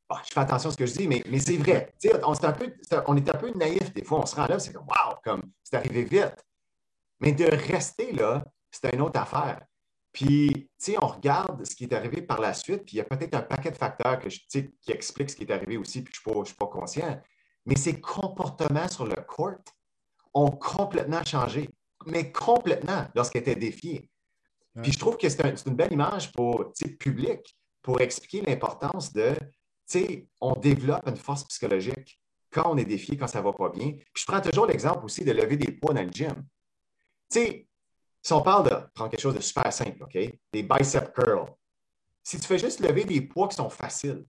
[0.10, 1.93] Ah, je fais attention à ce que je dis, mais, mais c'est vrai.
[2.23, 2.73] On, est un peu,
[3.08, 4.19] on est un peu naïf des fois.
[4.19, 6.45] On se rend là, c'est comme, wow, comme c'est arrivé vite.
[7.21, 9.62] Mais de rester là, c'est une autre affaire.
[10.12, 13.01] Puis, tu sais, on regarde ce qui est arrivé par la suite, puis il y
[13.01, 16.01] a peut-être un paquet de facteurs que je, qui expliquent ce qui est arrivé aussi,
[16.01, 17.21] puis je ne suis, pas conscient.
[17.65, 19.60] Mais ses comportements sur le court
[20.34, 21.69] ont complètement changé,
[22.08, 24.10] mais complètement lorsqu'elle était défiée.
[24.82, 29.33] Puis je trouve que c'est une belle image pour le public pour expliquer l'importance de,
[29.35, 29.47] tu
[29.85, 32.19] sais, on développe une force psychologique
[32.51, 33.91] quand on est défié, quand ça ne va pas bien.
[33.91, 36.33] Puis je prends toujours l'exemple aussi de lever des poids dans le gym.
[37.29, 37.67] Tu sais,
[38.21, 40.17] si on parle de prendre quelque chose de super simple, OK?
[40.51, 41.47] Des bicep curls.
[42.23, 44.25] Si tu fais juste lever des poids qui sont faciles,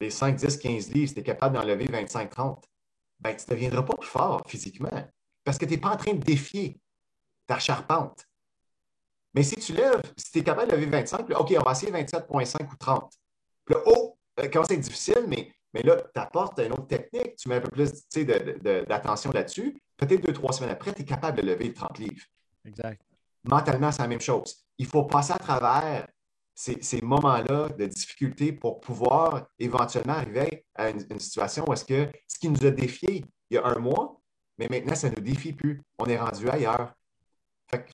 [0.00, 2.64] les 5, 10, 15 livres, si tu es capable d'en lever 25, 30,
[3.20, 5.08] ben, tu ne deviendras pas plus fort physiquement
[5.44, 6.80] parce que tu n'es pas en train de défier
[7.46, 8.26] ta charpente.
[9.34, 11.92] Mais si tu lèves, si tu es capable de lever 25, OK, on va essayer
[11.92, 13.12] 27,5 ou 30.
[13.64, 14.16] Puis là, oh,
[14.52, 17.70] quand c'est difficile, mais, mais là, tu apportes une autre technique, tu mets un peu
[17.70, 17.90] plus
[18.88, 19.80] d'attention là-dessus.
[19.96, 22.24] Peut-être deux, trois semaines après, tu es capable de lever 30 livres.
[22.66, 23.00] Exact.
[23.44, 24.64] Mentalement, c'est la même chose.
[24.78, 26.06] Il faut passer à travers
[26.54, 32.38] ces, moments-là de difficulté pour pouvoir éventuellement arriver à une, situation où est-ce que ce
[32.38, 34.20] qui nous a défié il y a un mois,
[34.58, 35.82] mais maintenant, ça ne nous défie plus.
[35.98, 36.94] On est rendu ailleurs.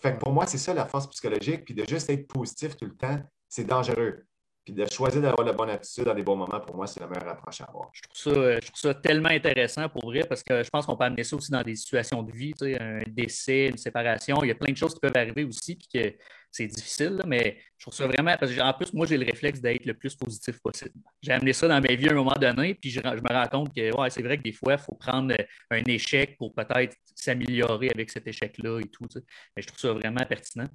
[0.00, 1.64] Fait, pour moi, c'est ça la force psychologique.
[1.64, 4.24] Puis de juste être positif tout le temps, c'est dangereux.
[4.68, 7.06] Puis de choisir d'avoir la bonne attitude dans les bons moments, pour moi, c'est la
[7.06, 7.88] meilleure approche à avoir.
[7.90, 10.84] Je trouve ça, euh, je trouve ça tellement intéressant pour vrai parce que je pense
[10.84, 14.42] qu'on peut amener ça aussi dans des situations de vie, un décès, une séparation.
[14.42, 16.14] Il y a plein de choses qui peuvent arriver aussi, puis que
[16.50, 18.36] c'est difficile, mais je trouve ça vraiment.
[18.38, 20.92] Parce que, en plus, moi, j'ai le réflexe d'être le plus positif possible.
[21.22, 23.74] J'ai amené ça dans ma vie à un moment donné, puis je, me rends compte
[23.74, 25.34] que ouais, c'est vrai que des fois, il faut prendre
[25.70, 29.06] un échec pour peut-être s'améliorer avec cet échec-là et tout.
[29.56, 30.68] Mais je trouve ça vraiment pertinent.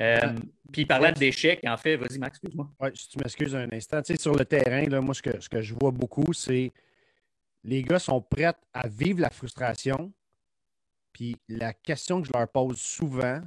[0.00, 0.34] Euh,
[0.72, 2.70] puis parlant d'échecs, en fait, vas-y, Max, excuse-moi.
[2.80, 4.02] Oui, si tu m'excuses un instant.
[4.02, 6.72] Tu sais, sur le terrain, là, moi, ce que, ce que je vois beaucoup, c'est
[7.62, 10.12] les gars sont prêts à vivre la frustration.
[11.12, 13.40] Puis la question que je leur pose souvent,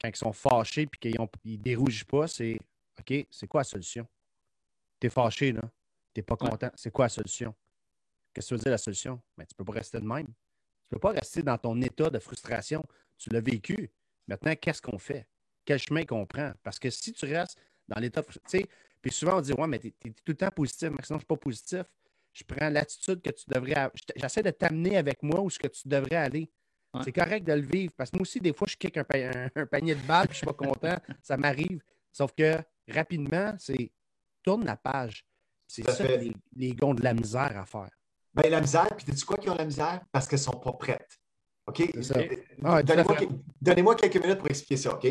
[0.00, 2.58] quand ils sont fâchés et qu'ils ne dérougent pas, c'est
[2.98, 4.06] OK, c'est quoi la solution?
[5.00, 5.62] Tu es fâché, là.
[6.14, 6.70] Tu n'es pas content.
[6.74, 7.54] C'est quoi la solution?
[8.34, 9.20] Qu'est-ce que veut dire la solution?
[9.36, 10.26] Mais ben, tu ne peux pas rester de même.
[10.26, 12.84] Tu ne peux pas rester dans ton état de frustration.
[13.16, 13.90] Tu l'as vécu.
[14.26, 15.26] Maintenant, qu'est-ce qu'on fait?
[15.64, 16.52] Quel chemin qu'on prend.
[16.62, 18.66] Parce que si tu restes dans l'état, tu sais,
[19.00, 21.14] puis souvent on dit Ouais, mais tu es, tout le temps positif, mais sinon je
[21.14, 21.84] ne suis pas positif.
[22.32, 23.90] Je prends l'attitude que tu devrais.
[24.16, 26.50] J'essaie de t'amener avec moi où ce que tu devrais aller.
[27.04, 27.92] C'est correct de le vivre.
[27.96, 30.46] Parce que moi aussi, des fois, je kick un, panier de balles, puis je ne
[30.50, 30.96] suis pas content.
[31.22, 31.82] ça m'arrive.
[32.10, 33.90] Sauf que rapidement, c'est
[34.42, 35.24] tourne la page.
[35.66, 36.04] C'est ça,
[36.54, 37.90] les, ont de la misère à faire.
[38.34, 40.02] Ben, la misère, puis tu sais quoi qui ont la misère?
[40.10, 41.18] Parce qu'elles ne sont pas prêtes.
[41.66, 41.82] OK?
[42.64, 45.06] Ah, donnez-moi quelques minutes pour expliquer ça, OK?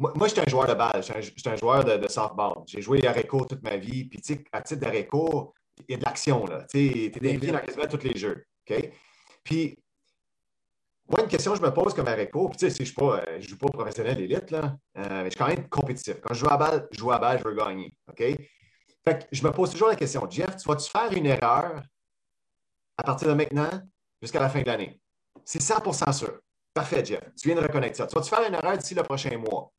[0.00, 2.62] Moi, moi j'étais un joueur de balle, j'étais un, joueur de, softball.
[2.66, 4.04] J'ai joué à Réco toute ma vie.
[4.04, 5.08] Puis, tu sais, à titre d'arrêt
[5.88, 6.64] il y a de l'action, là.
[6.68, 8.44] Tu es invité dans quasiment tous les jeux.
[8.68, 8.92] OK?
[9.42, 9.78] Puis,
[11.08, 13.10] moi, une question que je me pose comme arrêt puis tu sais, si je ne
[13.10, 16.20] euh, joue pas professionnel élite, là, euh, mais je suis quand même compétitif.
[16.20, 17.92] Quand je joue à balle, je joue à balle, je veux gagner.
[18.08, 18.18] OK?
[18.18, 21.82] Fait que je me pose toujours la question, Jeff, tu vas-tu faire une erreur
[22.96, 23.70] à partir de maintenant
[24.22, 25.00] jusqu'à la fin de l'année?
[25.44, 26.38] C'est 100% sûr.
[26.72, 27.24] Parfait, Jeff.
[27.36, 28.06] Tu viens de reconnaître ça.
[28.06, 29.72] Tu vas-tu faire une erreur d'ici le prochain mois?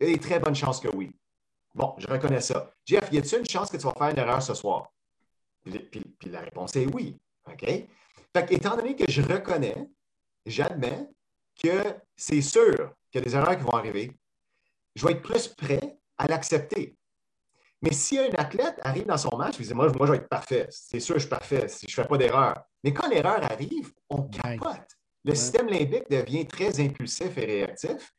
[0.00, 1.12] Il y a des très bonnes chances que oui.
[1.74, 2.70] Bon, je reconnais ça.
[2.84, 4.92] Jeff, y a-t-il une chance que tu vas faire une erreur ce soir?
[5.64, 7.18] Puis, la réponse est oui.
[7.46, 7.64] OK?
[7.66, 9.88] Fait étant donné que je reconnais,
[10.46, 11.08] j'admets
[11.62, 14.12] que c'est sûr qu'il y a des erreurs qui vont arriver,
[14.94, 16.96] je vais être plus prêt à l'accepter.
[17.82, 20.28] Mais si un athlète arrive dans son match, il dit moi, moi, je vais être
[20.28, 20.66] parfait.
[20.70, 22.64] C'est sûr, je suis parfait si je ne fais pas d'erreur.
[22.82, 24.88] Mais quand l'erreur arrive, on capote.
[25.24, 28.12] Le système limbique devient très impulsif et réactif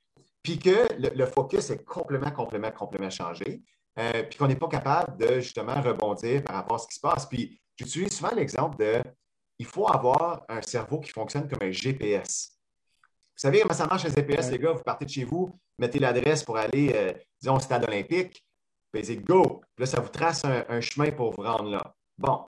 [0.46, 3.64] puis que le, focus est complètement, complètement, complètement changé,
[3.98, 7.00] euh, puis qu'on n'est pas capable de justement rebondir par rapport à ce qui se
[7.00, 7.26] passe.
[7.26, 9.02] Puis j'utilise souvent l'exemple de
[9.58, 12.60] il faut avoir un cerveau qui fonctionne comme un GPS.
[13.36, 14.74] Vous savez comment ça marche un GPS, les gars?
[14.74, 18.46] Vous partez de chez vous, mettez l'adresse pour aller, euh, disons, au stade olympique,
[18.92, 19.62] puis dites go.
[19.76, 21.96] Puis là, ça vous trace un, chemin pour vous rendre là.
[22.20, 22.46] Bon,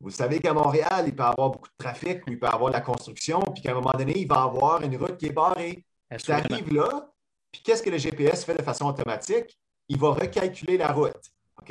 [0.00, 2.70] vous savez qu'à Montréal, il peut y avoir beaucoup de trafic, il peut y avoir
[2.70, 5.26] de la construction, puis qu'à un moment donné, il va y avoir une route qui
[5.26, 5.84] est barrée.
[6.22, 7.11] Tu arrives là,
[7.52, 9.58] puis qu'est-ce que le GPS fait de façon automatique?
[9.88, 11.30] Il va recalculer la route.
[11.60, 11.70] OK?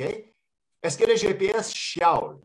[0.82, 2.36] Est-ce que le GPS chiale?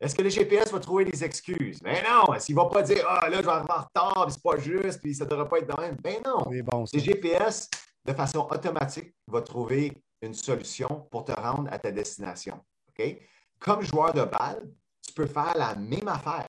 [0.00, 1.80] Est-ce que le GPS va trouver des excuses?
[1.82, 4.34] Ben non, il ne va pas dire Ah, là, je vais arriver en retard, puis
[4.34, 5.96] c'est pas juste, puis ça ne devrait pas être de même.
[5.96, 6.44] Ben non.
[6.48, 7.68] le GPS,
[8.04, 12.60] de façon automatique, va trouver une solution pour te rendre à ta destination.
[12.90, 13.18] OK?
[13.58, 14.70] Comme joueur de balle,
[15.04, 16.48] tu peux faire la même affaire.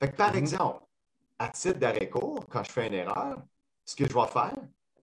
[0.00, 0.38] Fait que, par mm-hmm.
[0.38, 0.84] exemple,
[1.38, 3.38] à titre d'arrêt court, quand je fais une erreur,
[3.84, 4.54] ce que je vais faire,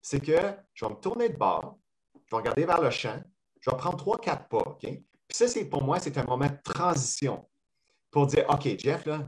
[0.01, 1.77] c'est que je vais me tourner de bord,
[2.15, 3.21] je vais regarder vers le champ,
[3.61, 4.57] je vais prendre trois, quatre pas.
[4.57, 4.81] OK?
[4.81, 7.47] Puis ça, c'est pour moi, c'est un moment de transition
[8.09, 9.27] pour dire OK, Jeff, là,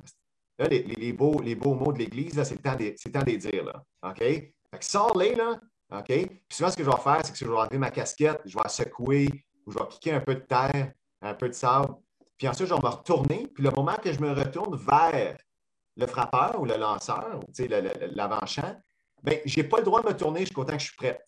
[0.70, 3.64] les, beaux, les beaux mots de l'Église, c'est le temps de les dire.
[3.64, 4.20] Là, OK?
[4.20, 5.60] Fait que sors-les, là.
[5.92, 6.08] OK?
[6.08, 8.58] Puis souvent, ce que je vais faire, c'est que je vais enlever ma casquette, je
[8.58, 9.30] vais secouer,
[9.66, 11.96] ou je vais piquer un peu de terre, un peu de sable.
[12.38, 13.48] Puis ensuite, je vais me retourner.
[13.48, 15.38] Puis le moment que je me retourne vers
[15.96, 17.54] le frappeur ou le lanceur, ou
[18.14, 18.76] l'avant-champ,
[19.24, 21.24] bien, je n'ai pas le droit de me tourner jusqu'au temps que je suis prête.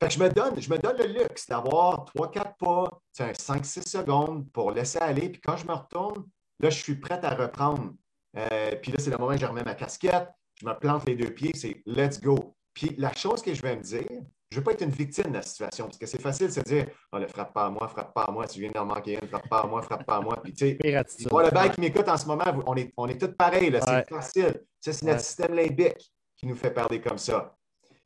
[0.00, 4.50] Fait que je me donne, je me donne le luxe d'avoir 3-4 pas, 5-6 secondes
[4.50, 5.28] pour laisser aller.
[5.28, 6.24] Puis quand je me retourne,
[6.58, 7.92] là, je suis prête à reprendre.
[8.36, 10.28] Euh, puis là, c'est le moment où je remets ma casquette,
[10.60, 12.56] je me plante les deux pieds, c'est let's go.
[12.74, 15.30] Puis la chose que je vais me dire, je ne veux pas être une victime
[15.30, 17.70] de la situation, parce que c'est facile de se dire oh, le frappe pas à
[17.70, 20.04] moi, frappe pas à moi, tu viens d'en manquer une, frappe pas à moi, frappe
[20.04, 20.40] pas à moi.
[20.42, 23.34] Puis tu sais, le bail qui m'écoute en ce moment, on est, on est tous
[23.36, 24.64] pareils, c'est facile.
[24.80, 27.54] Ça, c'est notre système limbique qui nous fait parler comme ça.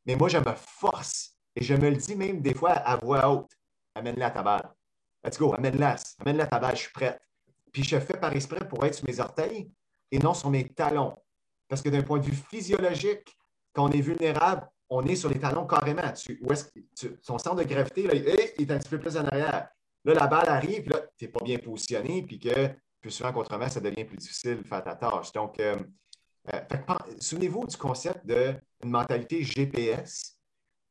[0.05, 3.29] Mais moi, je me force et je me le dis même des fois à voix
[3.31, 3.51] haute.
[3.95, 4.71] Amène-la à ta balle.
[5.25, 5.97] Let's go, amène-la.
[6.21, 7.19] Amène-la à ta balle, je suis prête.
[7.73, 9.71] Puis je fais par esprit pour être sur mes orteils
[10.11, 11.17] et non sur mes talons.
[11.67, 13.27] Parce que d'un point de vue physiologique,
[13.73, 16.13] quand on est vulnérable, on est sur les talons carrément.
[16.13, 16.71] Tu, où est
[17.23, 19.69] son centre de gravité là, est un petit peu plus en arrière.
[20.05, 22.71] Là, la balle arrive, puis là, tu n'es pas bien positionné, puis que
[23.01, 25.33] plus souvent qu'autrement, ça devient plus difficile de faire ta tâche.
[25.33, 25.77] Donc, euh,
[26.53, 26.61] euh,
[27.19, 30.39] souvenez-vous du concept d'une mentalité GPS,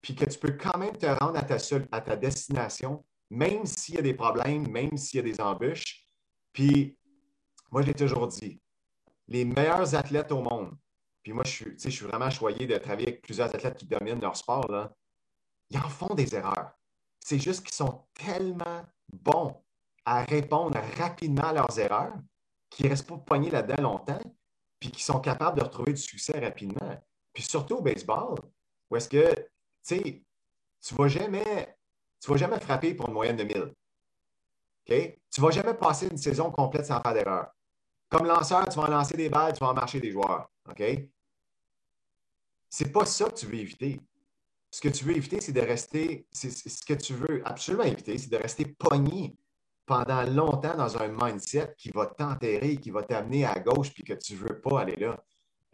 [0.01, 1.57] puis que tu peux quand même te rendre à ta,
[1.91, 6.05] à ta destination même s'il y a des problèmes, même s'il y a des embûches.
[6.53, 6.97] Puis,
[7.71, 8.61] moi, je l'ai toujours dit,
[9.27, 10.75] les meilleurs athlètes au monde,
[11.23, 14.21] puis moi, je suis, je suis vraiment choyé de travailler avec plusieurs athlètes qui dominent
[14.21, 14.93] leur sport, là,
[15.71, 16.71] ils en font des erreurs.
[17.19, 19.63] C'est juste qu'ils sont tellement bons
[20.05, 22.13] à répondre rapidement à leurs erreurs
[22.69, 24.21] qu'ils ne restent pas poignés là-dedans longtemps,
[24.85, 27.03] puis qu'ils sont capables de retrouver du succès rapidement.
[27.33, 28.35] Puis surtout au baseball,
[28.89, 29.45] où est-ce que, tu
[29.81, 30.23] sais,
[30.79, 31.75] tu vas jamais,
[32.21, 33.73] tu vas jamais frapper pour une moyenne de 1000.
[34.87, 35.19] OK?
[35.31, 37.47] Tu vas jamais passer une saison complète sans faire d'erreur.
[38.09, 40.51] Comme lanceur, tu vas en lancer des balles, tu vas en marcher des joueurs.
[40.69, 40.83] OK?
[42.69, 43.99] C'est pas ça que tu veux éviter.
[44.69, 48.19] Ce que tu veux éviter, c'est de rester, c'est ce que tu veux absolument éviter,
[48.19, 49.35] c'est de rester pogné
[49.85, 54.13] pendant longtemps dans un mindset qui va t'enterrer, qui va t'amener à gauche, puis que
[54.13, 55.23] tu ne veux pas aller là.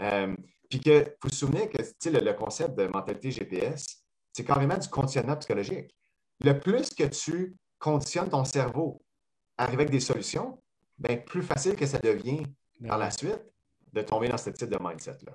[0.01, 0.35] Euh,
[0.69, 1.77] puis que, vous vous souvenez que
[2.09, 5.95] le, le concept de mentalité GPS, c'est carrément du conditionnement psychologique.
[6.43, 9.01] Le plus que tu conditionnes ton cerveau
[9.57, 10.61] à arriver avec des solutions,
[10.97, 12.43] bien, plus facile que ça devient
[12.87, 13.41] par la suite
[13.93, 15.33] de tomber dans ce type de mindset-là.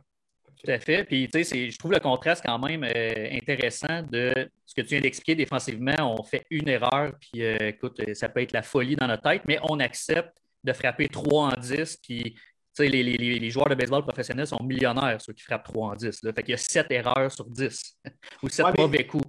[0.63, 1.05] Tout à fait.
[1.05, 4.33] Puis, tu sais, je trouve le contraste quand même euh, intéressant de
[4.65, 6.17] ce que tu viens d'expliquer défensivement.
[6.19, 9.43] On fait une erreur, puis euh, écoute, ça peut être la folie dans notre tête,
[9.47, 12.37] mais on accepte de frapper 3 en 10, puis
[12.79, 16.23] les, les, les, joueurs de baseball professionnels sont millionnaires, ceux qui frappent 3 en 10.
[16.23, 16.33] Là.
[16.33, 17.99] Fait qu'il y a 7 erreurs sur 10
[18.43, 19.25] ou 7 mauvais coups.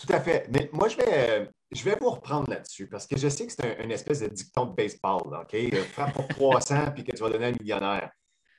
[0.00, 0.46] Tout à fait.
[0.50, 3.82] Mais moi, je vais, je vais vous reprendre là-dessus parce que je sais que c'est
[3.82, 5.22] une espèce de dicton de baseball.
[5.40, 5.74] OK?
[5.92, 6.28] Frappe pour
[6.60, 8.10] 300 puis que tu vas donner un millionnaire.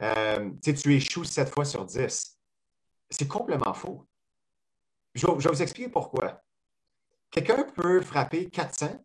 [0.02, 2.40] Euh, tu échoues 7 fois sur 10.
[3.10, 4.08] C'est complètement faux.
[5.16, 6.42] Je, vais vous expliquer pourquoi.
[7.32, 9.04] Quelqu'un peut frapper 400,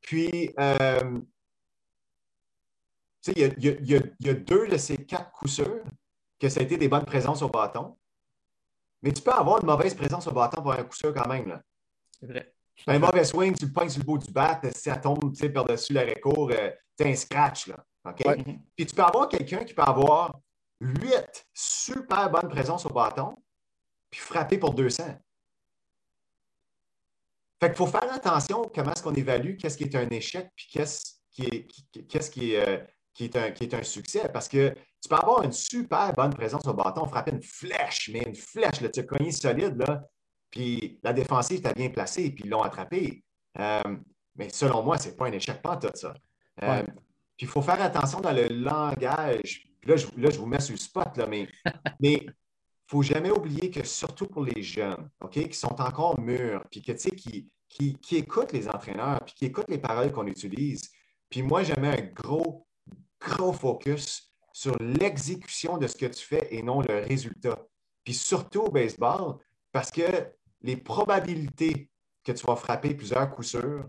[0.00, 1.18] puis euh,
[3.26, 5.84] il y, a, deux de ces quatre coups sûrs
[6.38, 7.96] que ça a été des bonnes présences au bâton.
[9.02, 11.60] Mais tu peux avoir une mauvaise présence au bâton pour un coup sûr quand même.
[12.18, 12.54] C'est vrai.
[12.86, 15.92] Un mauvais swing, tu le pognes sur le bout du bat, si ça tombe par-dessus
[15.92, 17.68] l'arrêt court, euh, tu un scratch.
[17.68, 20.40] Là, Puis tu peux avoir quelqu'un qui peut avoir
[20.80, 23.34] huit super bonnes présences au bâton,
[24.10, 25.04] puis frapper pour 200.
[27.58, 30.66] Fait qu'il faut faire attention comment est-ce qu'on évalue qu'est-ce qui est un échec, puis
[30.70, 32.84] qu'est-ce qui est, qu'est-ce qui est euh,
[33.16, 36.34] qui est, un, qui est un succès parce que tu peux avoir une super bonne
[36.34, 40.02] présence au bâton, frapper une flèche, mais une flèche, là, tu as cogné solide, là,
[40.50, 43.24] puis la défensive t'a bien placé, puis ils l'ont attrapé.
[43.58, 43.96] Euh,
[44.34, 46.12] mais selon moi, ce n'est pas un échec, pas tout ça.
[46.62, 46.82] Euh,
[47.36, 49.68] puis il faut faire attention dans le langage.
[49.84, 51.48] là, je, là, je vous mets sur le spot, là, mais
[52.00, 52.32] il ne
[52.86, 56.92] faut jamais oublier que surtout pour les jeunes, OK, qui sont encore mûrs, puis que,
[56.92, 60.90] qui, qui, qui écoutent les entraîneurs, puis qui écoutent les paroles qu'on utilise.
[61.28, 62.66] Puis moi, j'aimais un gros
[63.20, 67.58] gros focus sur l'exécution de ce que tu fais et non le résultat.
[68.04, 69.36] Puis surtout au baseball,
[69.72, 71.90] parce que les probabilités
[72.24, 73.88] que tu vas frapper plusieurs coups sûrs,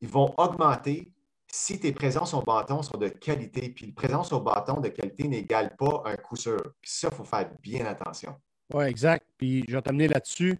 [0.00, 1.12] ils vont augmenter
[1.52, 3.70] si tes présences au bâton sont de qualité.
[3.70, 6.60] Puis une présence au bâton de qualité n'égale pas un coup sûr.
[6.80, 8.34] Puis ça, il faut faire bien attention.
[8.72, 9.26] Oui, exact.
[9.36, 10.58] Puis je vais t'amener là-dessus.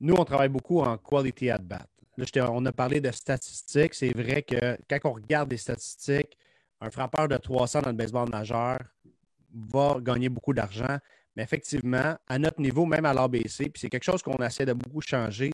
[0.00, 1.86] Nous, on travaille beaucoup en quality at bat.
[2.16, 3.94] Là, on a parlé de statistiques.
[3.94, 6.36] C'est vrai que quand on regarde les statistiques,
[6.80, 8.78] un frappeur de 300 dans le baseball majeur
[9.52, 10.98] va gagner beaucoup d'argent.
[11.36, 14.72] Mais effectivement, à notre niveau, même à l'ABC, puis c'est quelque chose qu'on essaie de
[14.72, 15.52] beaucoup changer,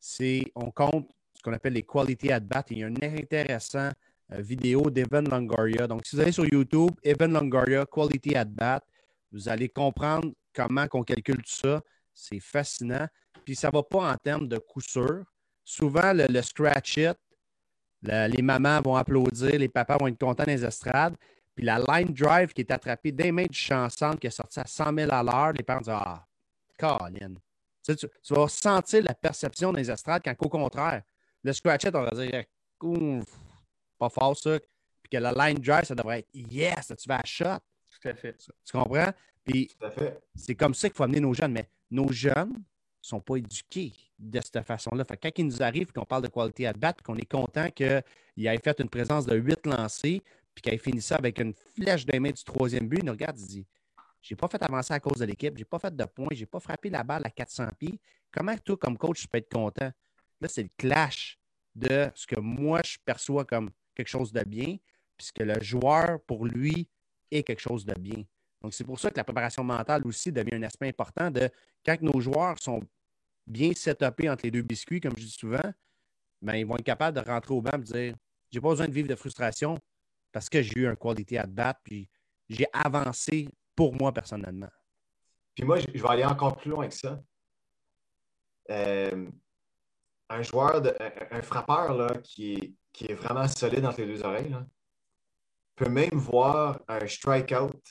[0.00, 2.64] c'est on compte ce qu'on appelle les quality at bat.
[2.70, 3.90] Il y a une intéressant
[4.30, 5.86] vidéo d'Evan Longoria.
[5.86, 8.80] Donc, si vous allez sur YouTube, Evan Longoria, quality at bat,
[9.32, 11.80] vous allez comprendre comment on calcule tout ça.
[12.12, 13.06] C'est fascinant.
[13.44, 15.24] Puis ça ne va pas en termes de coup sûr.
[15.64, 17.16] Souvent, le scratch it,
[18.02, 21.16] les mamans vont applaudir, les papas vont être contents des estrades.
[21.54, 24.66] Puis la line drive qui est attrapée d'un main du chanson qui est sortie à
[24.66, 26.26] 100 000 à l'heure, les parents disent Ah,
[26.78, 27.34] Colin.
[27.82, 27.94] Tu,
[28.30, 31.02] vas sentir la perception des estrades quand, au contraire,
[31.42, 32.44] le scratch-it, on va dire
[33.98, 34.58] pas fort ça.
[35.02, 37.58] Puis que la line drive, ça devrait être Yes, tu vas à shot?
[37.90, 38.36] Tout à fait.
[38.36, 39.12] Tu comprends?
[39.44, 39.70] Puis
[40.34, 41.52] c'est comme ça qu'il faut amener nos jeunes.
[41.52, 42.52] Mais nos jeunes,
[43.06, 45.04] ne sont pas éduqués de cette façon-là.
[45.04, 48.02] Fait quand il nous arrive qu'on parle de qualité à bat, qu'on est content qu'il
[48.36, 50.22] ait fait une présence de huit lancés,
[50.54, 53.12] puis qu'il ait fini ça avec une flèche d'un mètre du troisième but, il nous
[53.12, 53.66] regarde, il dit
[54.20, 56.60] J'ai pas fait avancer à cause de l'équipe, j'ai pas fait de points, j'ai pas
[56.60, 58.00] frappé la balle à 400 pieds.
[58.32, 59.90] Comment toi, comme coach, tu peux être content?
[60.40, 61.38] Là, c'est le clash
[61.74, 64.76] de ce que moi, je perçois comme quelque chose de bien,
[65.16, 66.88] puisque le joueur, pour lui,
[67.30, 68.22] est quelque chose de bien.
[68.62, 71.50] Donc, c'est pour ça que la préparation mentale aussi devient un aspect important de
[71.84, 72.80] quand nos joueurs sont
[73.46, 75.72] bien setupés entre les deux biscuits, comme je dis souvent,
[76.42, 78.14] ben, ils vont être capables de rentrer au banc et dire
[78.50, 79.78] j'ai pas besoin de vivre de frustration
[80.32, 82.08] parce que j'ai eu un quality at bat, puis
[82.48, 84.68] j'ai avancé pour moi personnellement.
[85.54, 87.22] Puis moi, je vais aller encore plus loin que ça.
[88.70, 89.30] Euh,
[90.28, 90.94] un joueur, de,
[91.30, 94.56] un, frappeur là, qui, est, qui est vraiment solide entre les deux oreilles
[95.76, 97.82] peut même voir un strikeout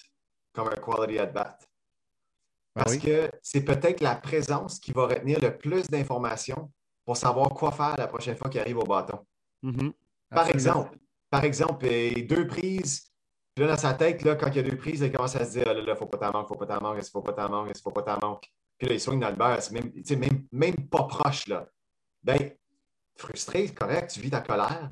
[0.51, 1.59] comme un quality at bat.
[2.75, 6.71] Ben Parce que c'est peut-être la présence qui va retenir le plus d'informations
[7.05, 9.23] pour savoir quoi faire la prochaine fois qu'il arrive au bâton.
[9.63, 9.93] Mm-hmm.
[10.31, 10.97] Par exemple,
[11.29, 13.11] par exemple, deux prises,
[13.57, 15.51] là, dans sa tête, là, quand il y a deux prises, il commence à se
[15.51, 17.73] dire, là, là, faut pas t'en manquer, faut pas t'en manquer, faut pas t'en manquer,
[17.79, 18.49] faut pas t'en manquer.
[18.79, 21.69] Puis là, il soigne dans le beurre, c'est même, même, même pas proche, là.
[22.23, 22.55] Ben,
[23.15, 24.91] frustré, correct, tu vis ta colère,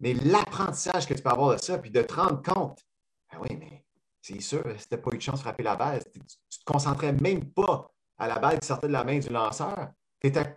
[0.00, 2.84] mais l'apprentissage que tu peux avoir de ça, puis de te rendre compte,
[3.32, 3.84] ben oui, mais
[4.20, 6.24] c'est sûr, si tu n'as pas eu de chance de frapper la balle, tu ne
[6.24, 9.90] te concentrais même pas à la balle qui sortait de la main du lanceur.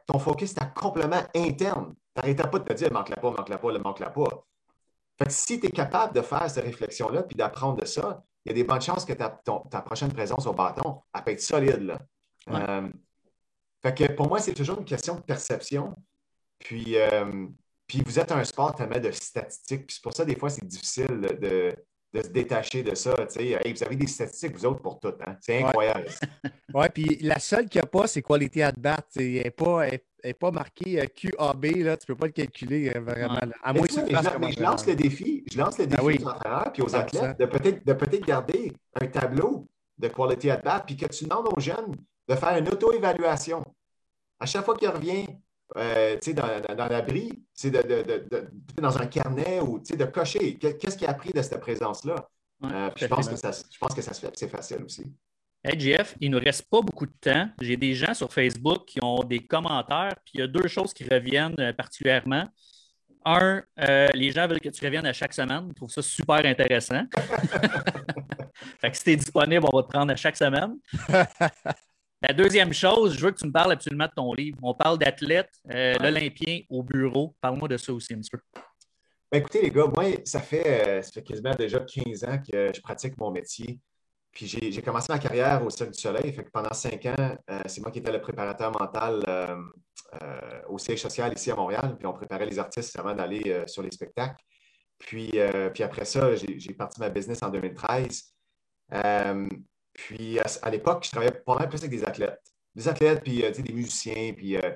[0.06, 1.96] ton focus était complètement interne.
[2.14, 4.46] Tu n'arrêtais pas de te dire manque-la pas, manque-la pas, manque-la pas.
[5.18, 8.50] Fait que si tu es capable de faire cette réflexion-là puis d'apprendre de ça, il
[8.50, 9.30] y a des bonnes chances que ta,
[9.82, 11.82] prochaine présence au bâton elle peut être solide.
[11.82, 12.00] Là.
[12.50, 12.90] Euh,
[13.82, 15.96] fait que pour moi, c'est toujours une question de perception.
[16.66, 17.46] Puis, euh,
[17.86, 19.86] puis vous êtes un sport tellement de statistiques.
[19.86, 21.72] Puis c'est pour ça, des fois, c'est difficile de,
[22.12, 23.14] de se détacher de ça.
[23.14, 25.14] vous avez des statistiques, vous autres, pour tout.
[25.28, 25.38] Hein?
[25.42, 26.08] C'est incroyable.
[26.74, 28.98] Oui, puis la seule qu'il n'y a pas, c'est qualité at bat.
[29.16, 29.86] Elle n'est pas,
[30.38, 31.66] pas marquée euh, QAB.
[31.78, 31.96] Là.
[31.96, 33.40] Tu ne peux pas le calculer euh, vraiment.
[33.64, 37.40] À moins je, lance le défi, je lance le ah défi aux entraîneurs aux athlètes
[37.40, 41.62] de peut-être peut garder un tableau de quality at bat, puis que tu demandes aux
[41.62, 41.96] jeunes
[42.28, 43.64] de faire une auto-évaluation.
[44.38, 45.28] À chaque fois qu'il revient
[45.76, 48.28] euh, dans, dans l'abri, c'est de,
[48.78, 50.58] dans un carnet ou de cocher.
[50.58, 52.30] Qu'est-ce qu'il a appris de cette présence-là?
[52.64, 55.12] Euh, je, pense que ça, je pense que ça se fait, c'est facile aussi.
[55.64, 57.50] Hey Jeff, il ne nous reste pas beaucoup de temps.
[57.60, 60.94] J'ai des gens sur Facebook qui ont des commentaires, puis il y a deux choses
[60.94, 62.46] qui reviennent euh, particulièrement.
[63.26, 63.64] Un,
[64.14, 65.66] les gens veulent que tu reviennes à chaque semaine.
[65.70, 67.02] Ils trouvent ça super intéressant.
[68.80, 70.78] fait que si tu es disponible, on va te prendre à chaque semaine.
[72.28, 74.58] La deuxième chose, je veux que tu me parles absolument de ton livre.
[74.64, 77.36] On parle d'athlète, euh, l'Olympien au bureau.
[77.40, 78.40] Parle-moi de ça aussi un petit peu.
[79.32, 82.72] Ben, écoutez, les gars, moi, ça fait, euh, ça fait quasiment déjà 15 ans que
[82.74, 83.80] je pratique mon métier.
[84.32, 86.34] Puis j'ai commencé ma carrière au Cirque du Soleil.
[86.34, 89.24] Fait que pendant cinq ans, euh, c'est moi qui étais le préparateur mental
[90.68, 91.96] au siège social ici à Montréal.
[91.96, 94.42] Puis on préparait les artistes avant d'aller sur les spectacles.
[94.98, 95.32] Puis,
[95.76, 98.34] puis après ça, j'ai parti ma business en 2013.
[99.96, 102.42] Puis à, l'époque, je travaillais pas mal plus avec des athlètes.
[102.76, 104.34] Des athlètes, puis euh, des musiciens.
[104.34, 104.72] Puis, euh,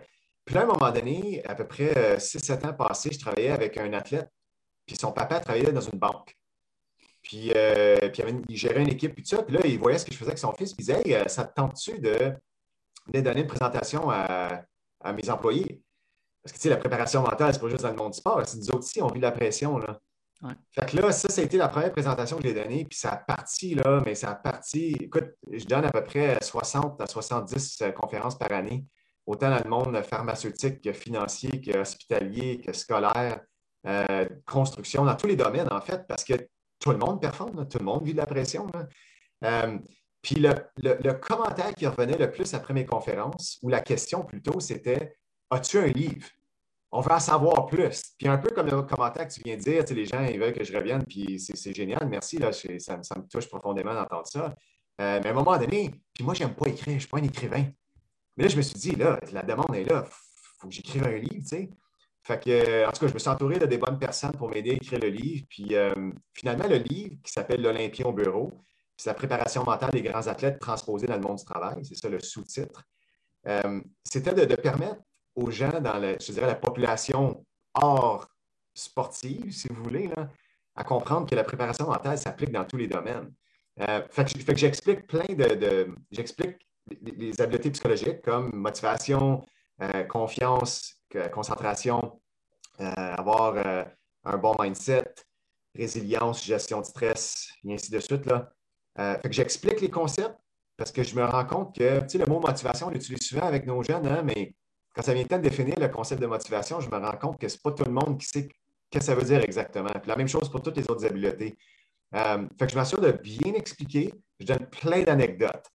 [0.46, 3.50] puis là, à un moment donné, à peu près 6-7 euh, ans passés, je travaillais
[3.50, 4.30] avec un athlète.
[4.86, 6.36] Puis son papa travaillait dans une banque.
[7.22, 7.52] Puis,
[8.14, 9.44] puis il, gérait une équipe, puis tout ça.
[9.44, 10.74] Puis là, il voyait ce que je faisais avec son fils.
[10.74, 12.34] Puis il disait Hey, ça te tente-tu de,
[13.08, 14.64] donner une présentation à,
[15.02, 15.82] à mes employés?
[16.42, 18.42] Parce que tu sais, la préparation mentale, c'est pas juste dans le monde du sport.
[18.48, 19.78] C'est nous autres aussi, on vit la pression.
[19.78, 20.00] Là.
[20.72, 23.12] Fait que là, ça, ça a été la première présentation que j'ai donnée, puis ça
[23.12, 24.96] a parti, là, mais ça a parti.
[25.02, 28.86] Écoute, je donne à peu près 60 à 70 euh, conférences par année,
[29.26, 33.42] autant dans le monde pharmaceutique que financier, que hospitalier, que scolaire,
[33.86, 36.34] euh, construction, dans tous les domaines, en fait, parce que
[36.80, 38.68] tout le monde performe, tout le monde vit de la pression.
[39.44, 39.78] Euh,
[40.22, 44.60] puis le, le, commentaire qui revenait le plus après mes conférences, ou la question plutôt,
[44.60, 45.18] c'était
[45.52, 46.28] As-tu un livre?
[46.92, 48.14] On veut en savoir plus.
[48.18, 50.54] Puis un peu comme le commentaire que tu viens de dire, les gens ils veulent
[50.54, 54.56] que je revienne, puis c'est génial, merci, là, ça, me touche profondément d'entendre ça.
[55.02, 57.08] Euh, mais à un moment donné, puis moi, je n'aime pas écrire, je ne suis
[57.08, 57.66] pas un écrivain.
[58.36, 61.04] Mais là, je me suis dit, là, la demande est là, il faut que j'écrive
[61.04, 61.70] un livre, tu sais.
[62.24, 64.72] Fait que, en tout cas, je me suis entouré de des bonnes personnes pour m'aider
[64.72, 65.46] à écrire le livre.
[65.50, 68.52] Puis euh, finalement, le livre qui s'appelle L'Olympien au bureau,
[68.98, 71.84] c'est la préparation mentale des grands athlètes transposés dans le monde du travail.
[71.86, 72.84] C'est ça le sous-titre.
[73.48, 75.02] Euh, c'était de, permettre
[75.40, 78.28] aux gens dans je dirais, la population hors
[78.74, 80.10] sportive, si vous voulez,
[80.76, 83.32] à comprendre que la préparation mentale s'applique dans tous les domaines.
[83.82, 86.58] Euh, fait que, j'explique plein de, j'explique
[87.02, 89.46] les, habiletés psychologiques comme motivation,
[89.82, 90.96] euh, confiance,
[91.32, 92.20] concentration,
[92.82, 93.56] euh, avoir
[94.26, 95.14] un bon mindset,
[95.76, 98.26] résilience, gestion de stress, et ainsi de suite.
[98.26, 98.52] Là.
[98.96, 100.38] fait que j'explique les concepts
[100.78, 103.84] parce que je me rends compte que, le mot motivation, on l'utilise souvent avec nos
[103.84, 104.56] jeunes, hein, mais
[104.94, 107.56] quand ça vient de définir le concept de motivation, je me rends compte que ce
[107.56, 108.50] n'est pas tout le monde qui sait
[108.92, 109.90] ce que ça veut dire exactement.
[109.90, 111.58] Puis la même chose pour toutes les autres habiletés.
[112.16, 114.14] Euh, fait que je m'assure de bien expliquer.
[114.40, 115.66] Je donne plein d'anecdotes.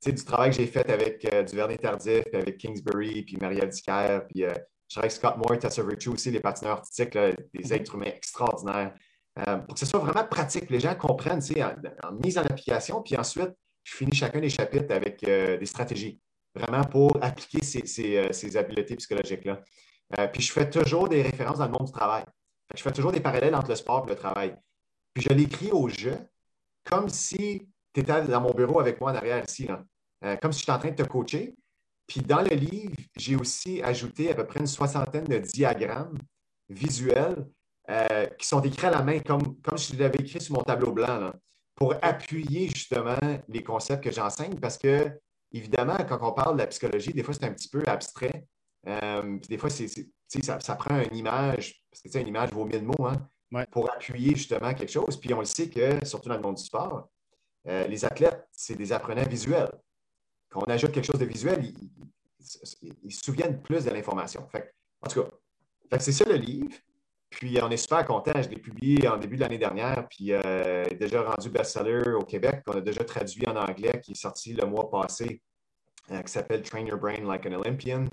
[0.00, 3.36] Tu sais, du travail que j'ai fait avec euh, Duvernay Tardif, puis avec Kingsbury, puis
[3.40, 4.54] Maria Dicker, puis euh,
[4.88, 7.74] je travaille avec Scott Moore, Tessa Virtue aussi, les patineurs artistiques, des mm-hmm.
[7.74, 8.94] êtres humains extraordinaires.
[9.40, 12.38] Euh, pour que ce soit vraiment pratique, que les gens comprennent, tu sais, en, mise
[12.38, 13.50] en application, puis ensuite,
[13.82, 16.20] je finis chacun des chapitres avec des stratégies
[16.54, 19.60] vraiment pour appliquer ces, euh, habiletés psychologiques-là.
[20.18, 22.24] Euh, puis je fais toujours des références dans le monde du travail.
[22.74, 24.56] Je fais toujours des parallèles entre le sport et le travail.
[25.14, 26.16] Puis je l'écris au jeu
[26.84, 29.68] comme si tu étais dans mon bureau avec moi en arrière ici.
[30.24, 31.54] Euh, comme si j'étais en train de te coacher.
[32.06, 36.18] Puis dans le livre, j'ai aussi ajouté à peu près une soixantaine de diagrammes
[36.68, 37.46] visuels
[38.38, 41.32] qui sont écrits à la main, comme, comme je l'avais écrit sur mon tableau blanc,
[41.78, 43.16] pour appuyer justement
[43.48, 45.12] les concepts que j'enseigne, parce que,
[45.52, 48.46] évidemment, quand on parle de la psychologie, des fois, c'est un petit peu abstrait.
[48.86, 52.84] Euh, des fois, c'est, ça, ça, prend une image, parce que une image vaut mille
[52.84, 55.16] mots, hein, pour appuyer justement quelque chose.
[55.18, 57.08] Puis on le sait que, surtout dans le monde du sport,
[57.66, 59.70] euh, les athlètes, c'est des apprenants visuels.
[60.48, 64.48] Quand on ajoute quelque chose de visuel, ils, se souviennent plus de l'information.
[65.02, 66.74] En tout cas, c'est ça le livre.
[67.30, 68.32] Puis on est super content.
[68.42, 72.62] Je l'ai publié en début de l'année dernière, puis euh, déjà rendu best-seller au Québec.
[72.66, 75.42] On a déjà traduit en anglais, qui est sorti le mois passé,
[76.10, 78.06] euh, qui s'appelle Train Your Brain Like an Olympian.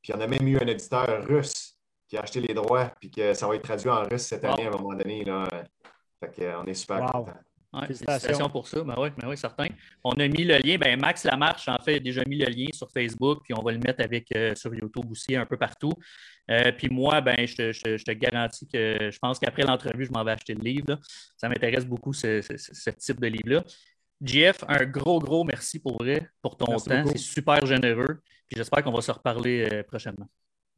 [0.00, 1.76] Puis on a même eu un éditeur russe
[2.08, 4.66] qui a acheté les droits, puis que ça va être traduit en russe cette année
[4.66, 5.24] à un moment donné.
[5.24, 5.48] Là.
[6.20, 7.34] Fait on est super content.
[7.72, 8.84] Ouais, félicitations pour ça.
[8.84, 9.66] Ben oui, ben oui, certain.
[10.04, 10.76] On a mis le lien.
[10.76, 13.72] Ben Max Lamarche, en fait, a déjà mis le lien sur Facebook, puis on va
[13.72, 15.92] le mettre avec euh, sur YouTube aussi, un peu partout.
[16.50, 20.32] Euh, puis moi, ben, je, te garantis que je pense qu'après l'entrevue, je m'en vais
[20.32, 20.98] acheter le livre.
[21.36, 22.40] Ça m'intéresse beaucoup, ce,
[22.90, 23.64] type de livre-là.
[24.20, 27.04] Jeff, un gros, gros merci pour vrai, pour ton temps.
[27.06, 28.20] C'est super généreux.
[28.48, 30.28] Puis j'espère qu'on va se reparler euh, prochainement.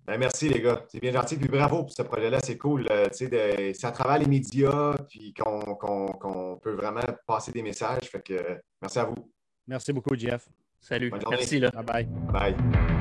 [0.06, 0.84] Ben, merci, les gars.
[0.88, 1.36] C'est bien gentil.
[1.36, 2.40] Puis bravo pour ce projet-là.
[2.40, 2.86] C'est cool.
[2.90, 8.04] Euh, c'est à travers les médias puis qu'on peut vraiment passer des messages.
[8.04, 9.30] Fait que merci à vous.
[9.66, 10.46] Merci beaucoup, Jeff.
[10.78, 11.10] Salut.
[11.30, 11.58] Merci.
[11.58, 11.70] Là.
[11.70, 12.54] Bye bye.
[12.54, 12.93] Bye.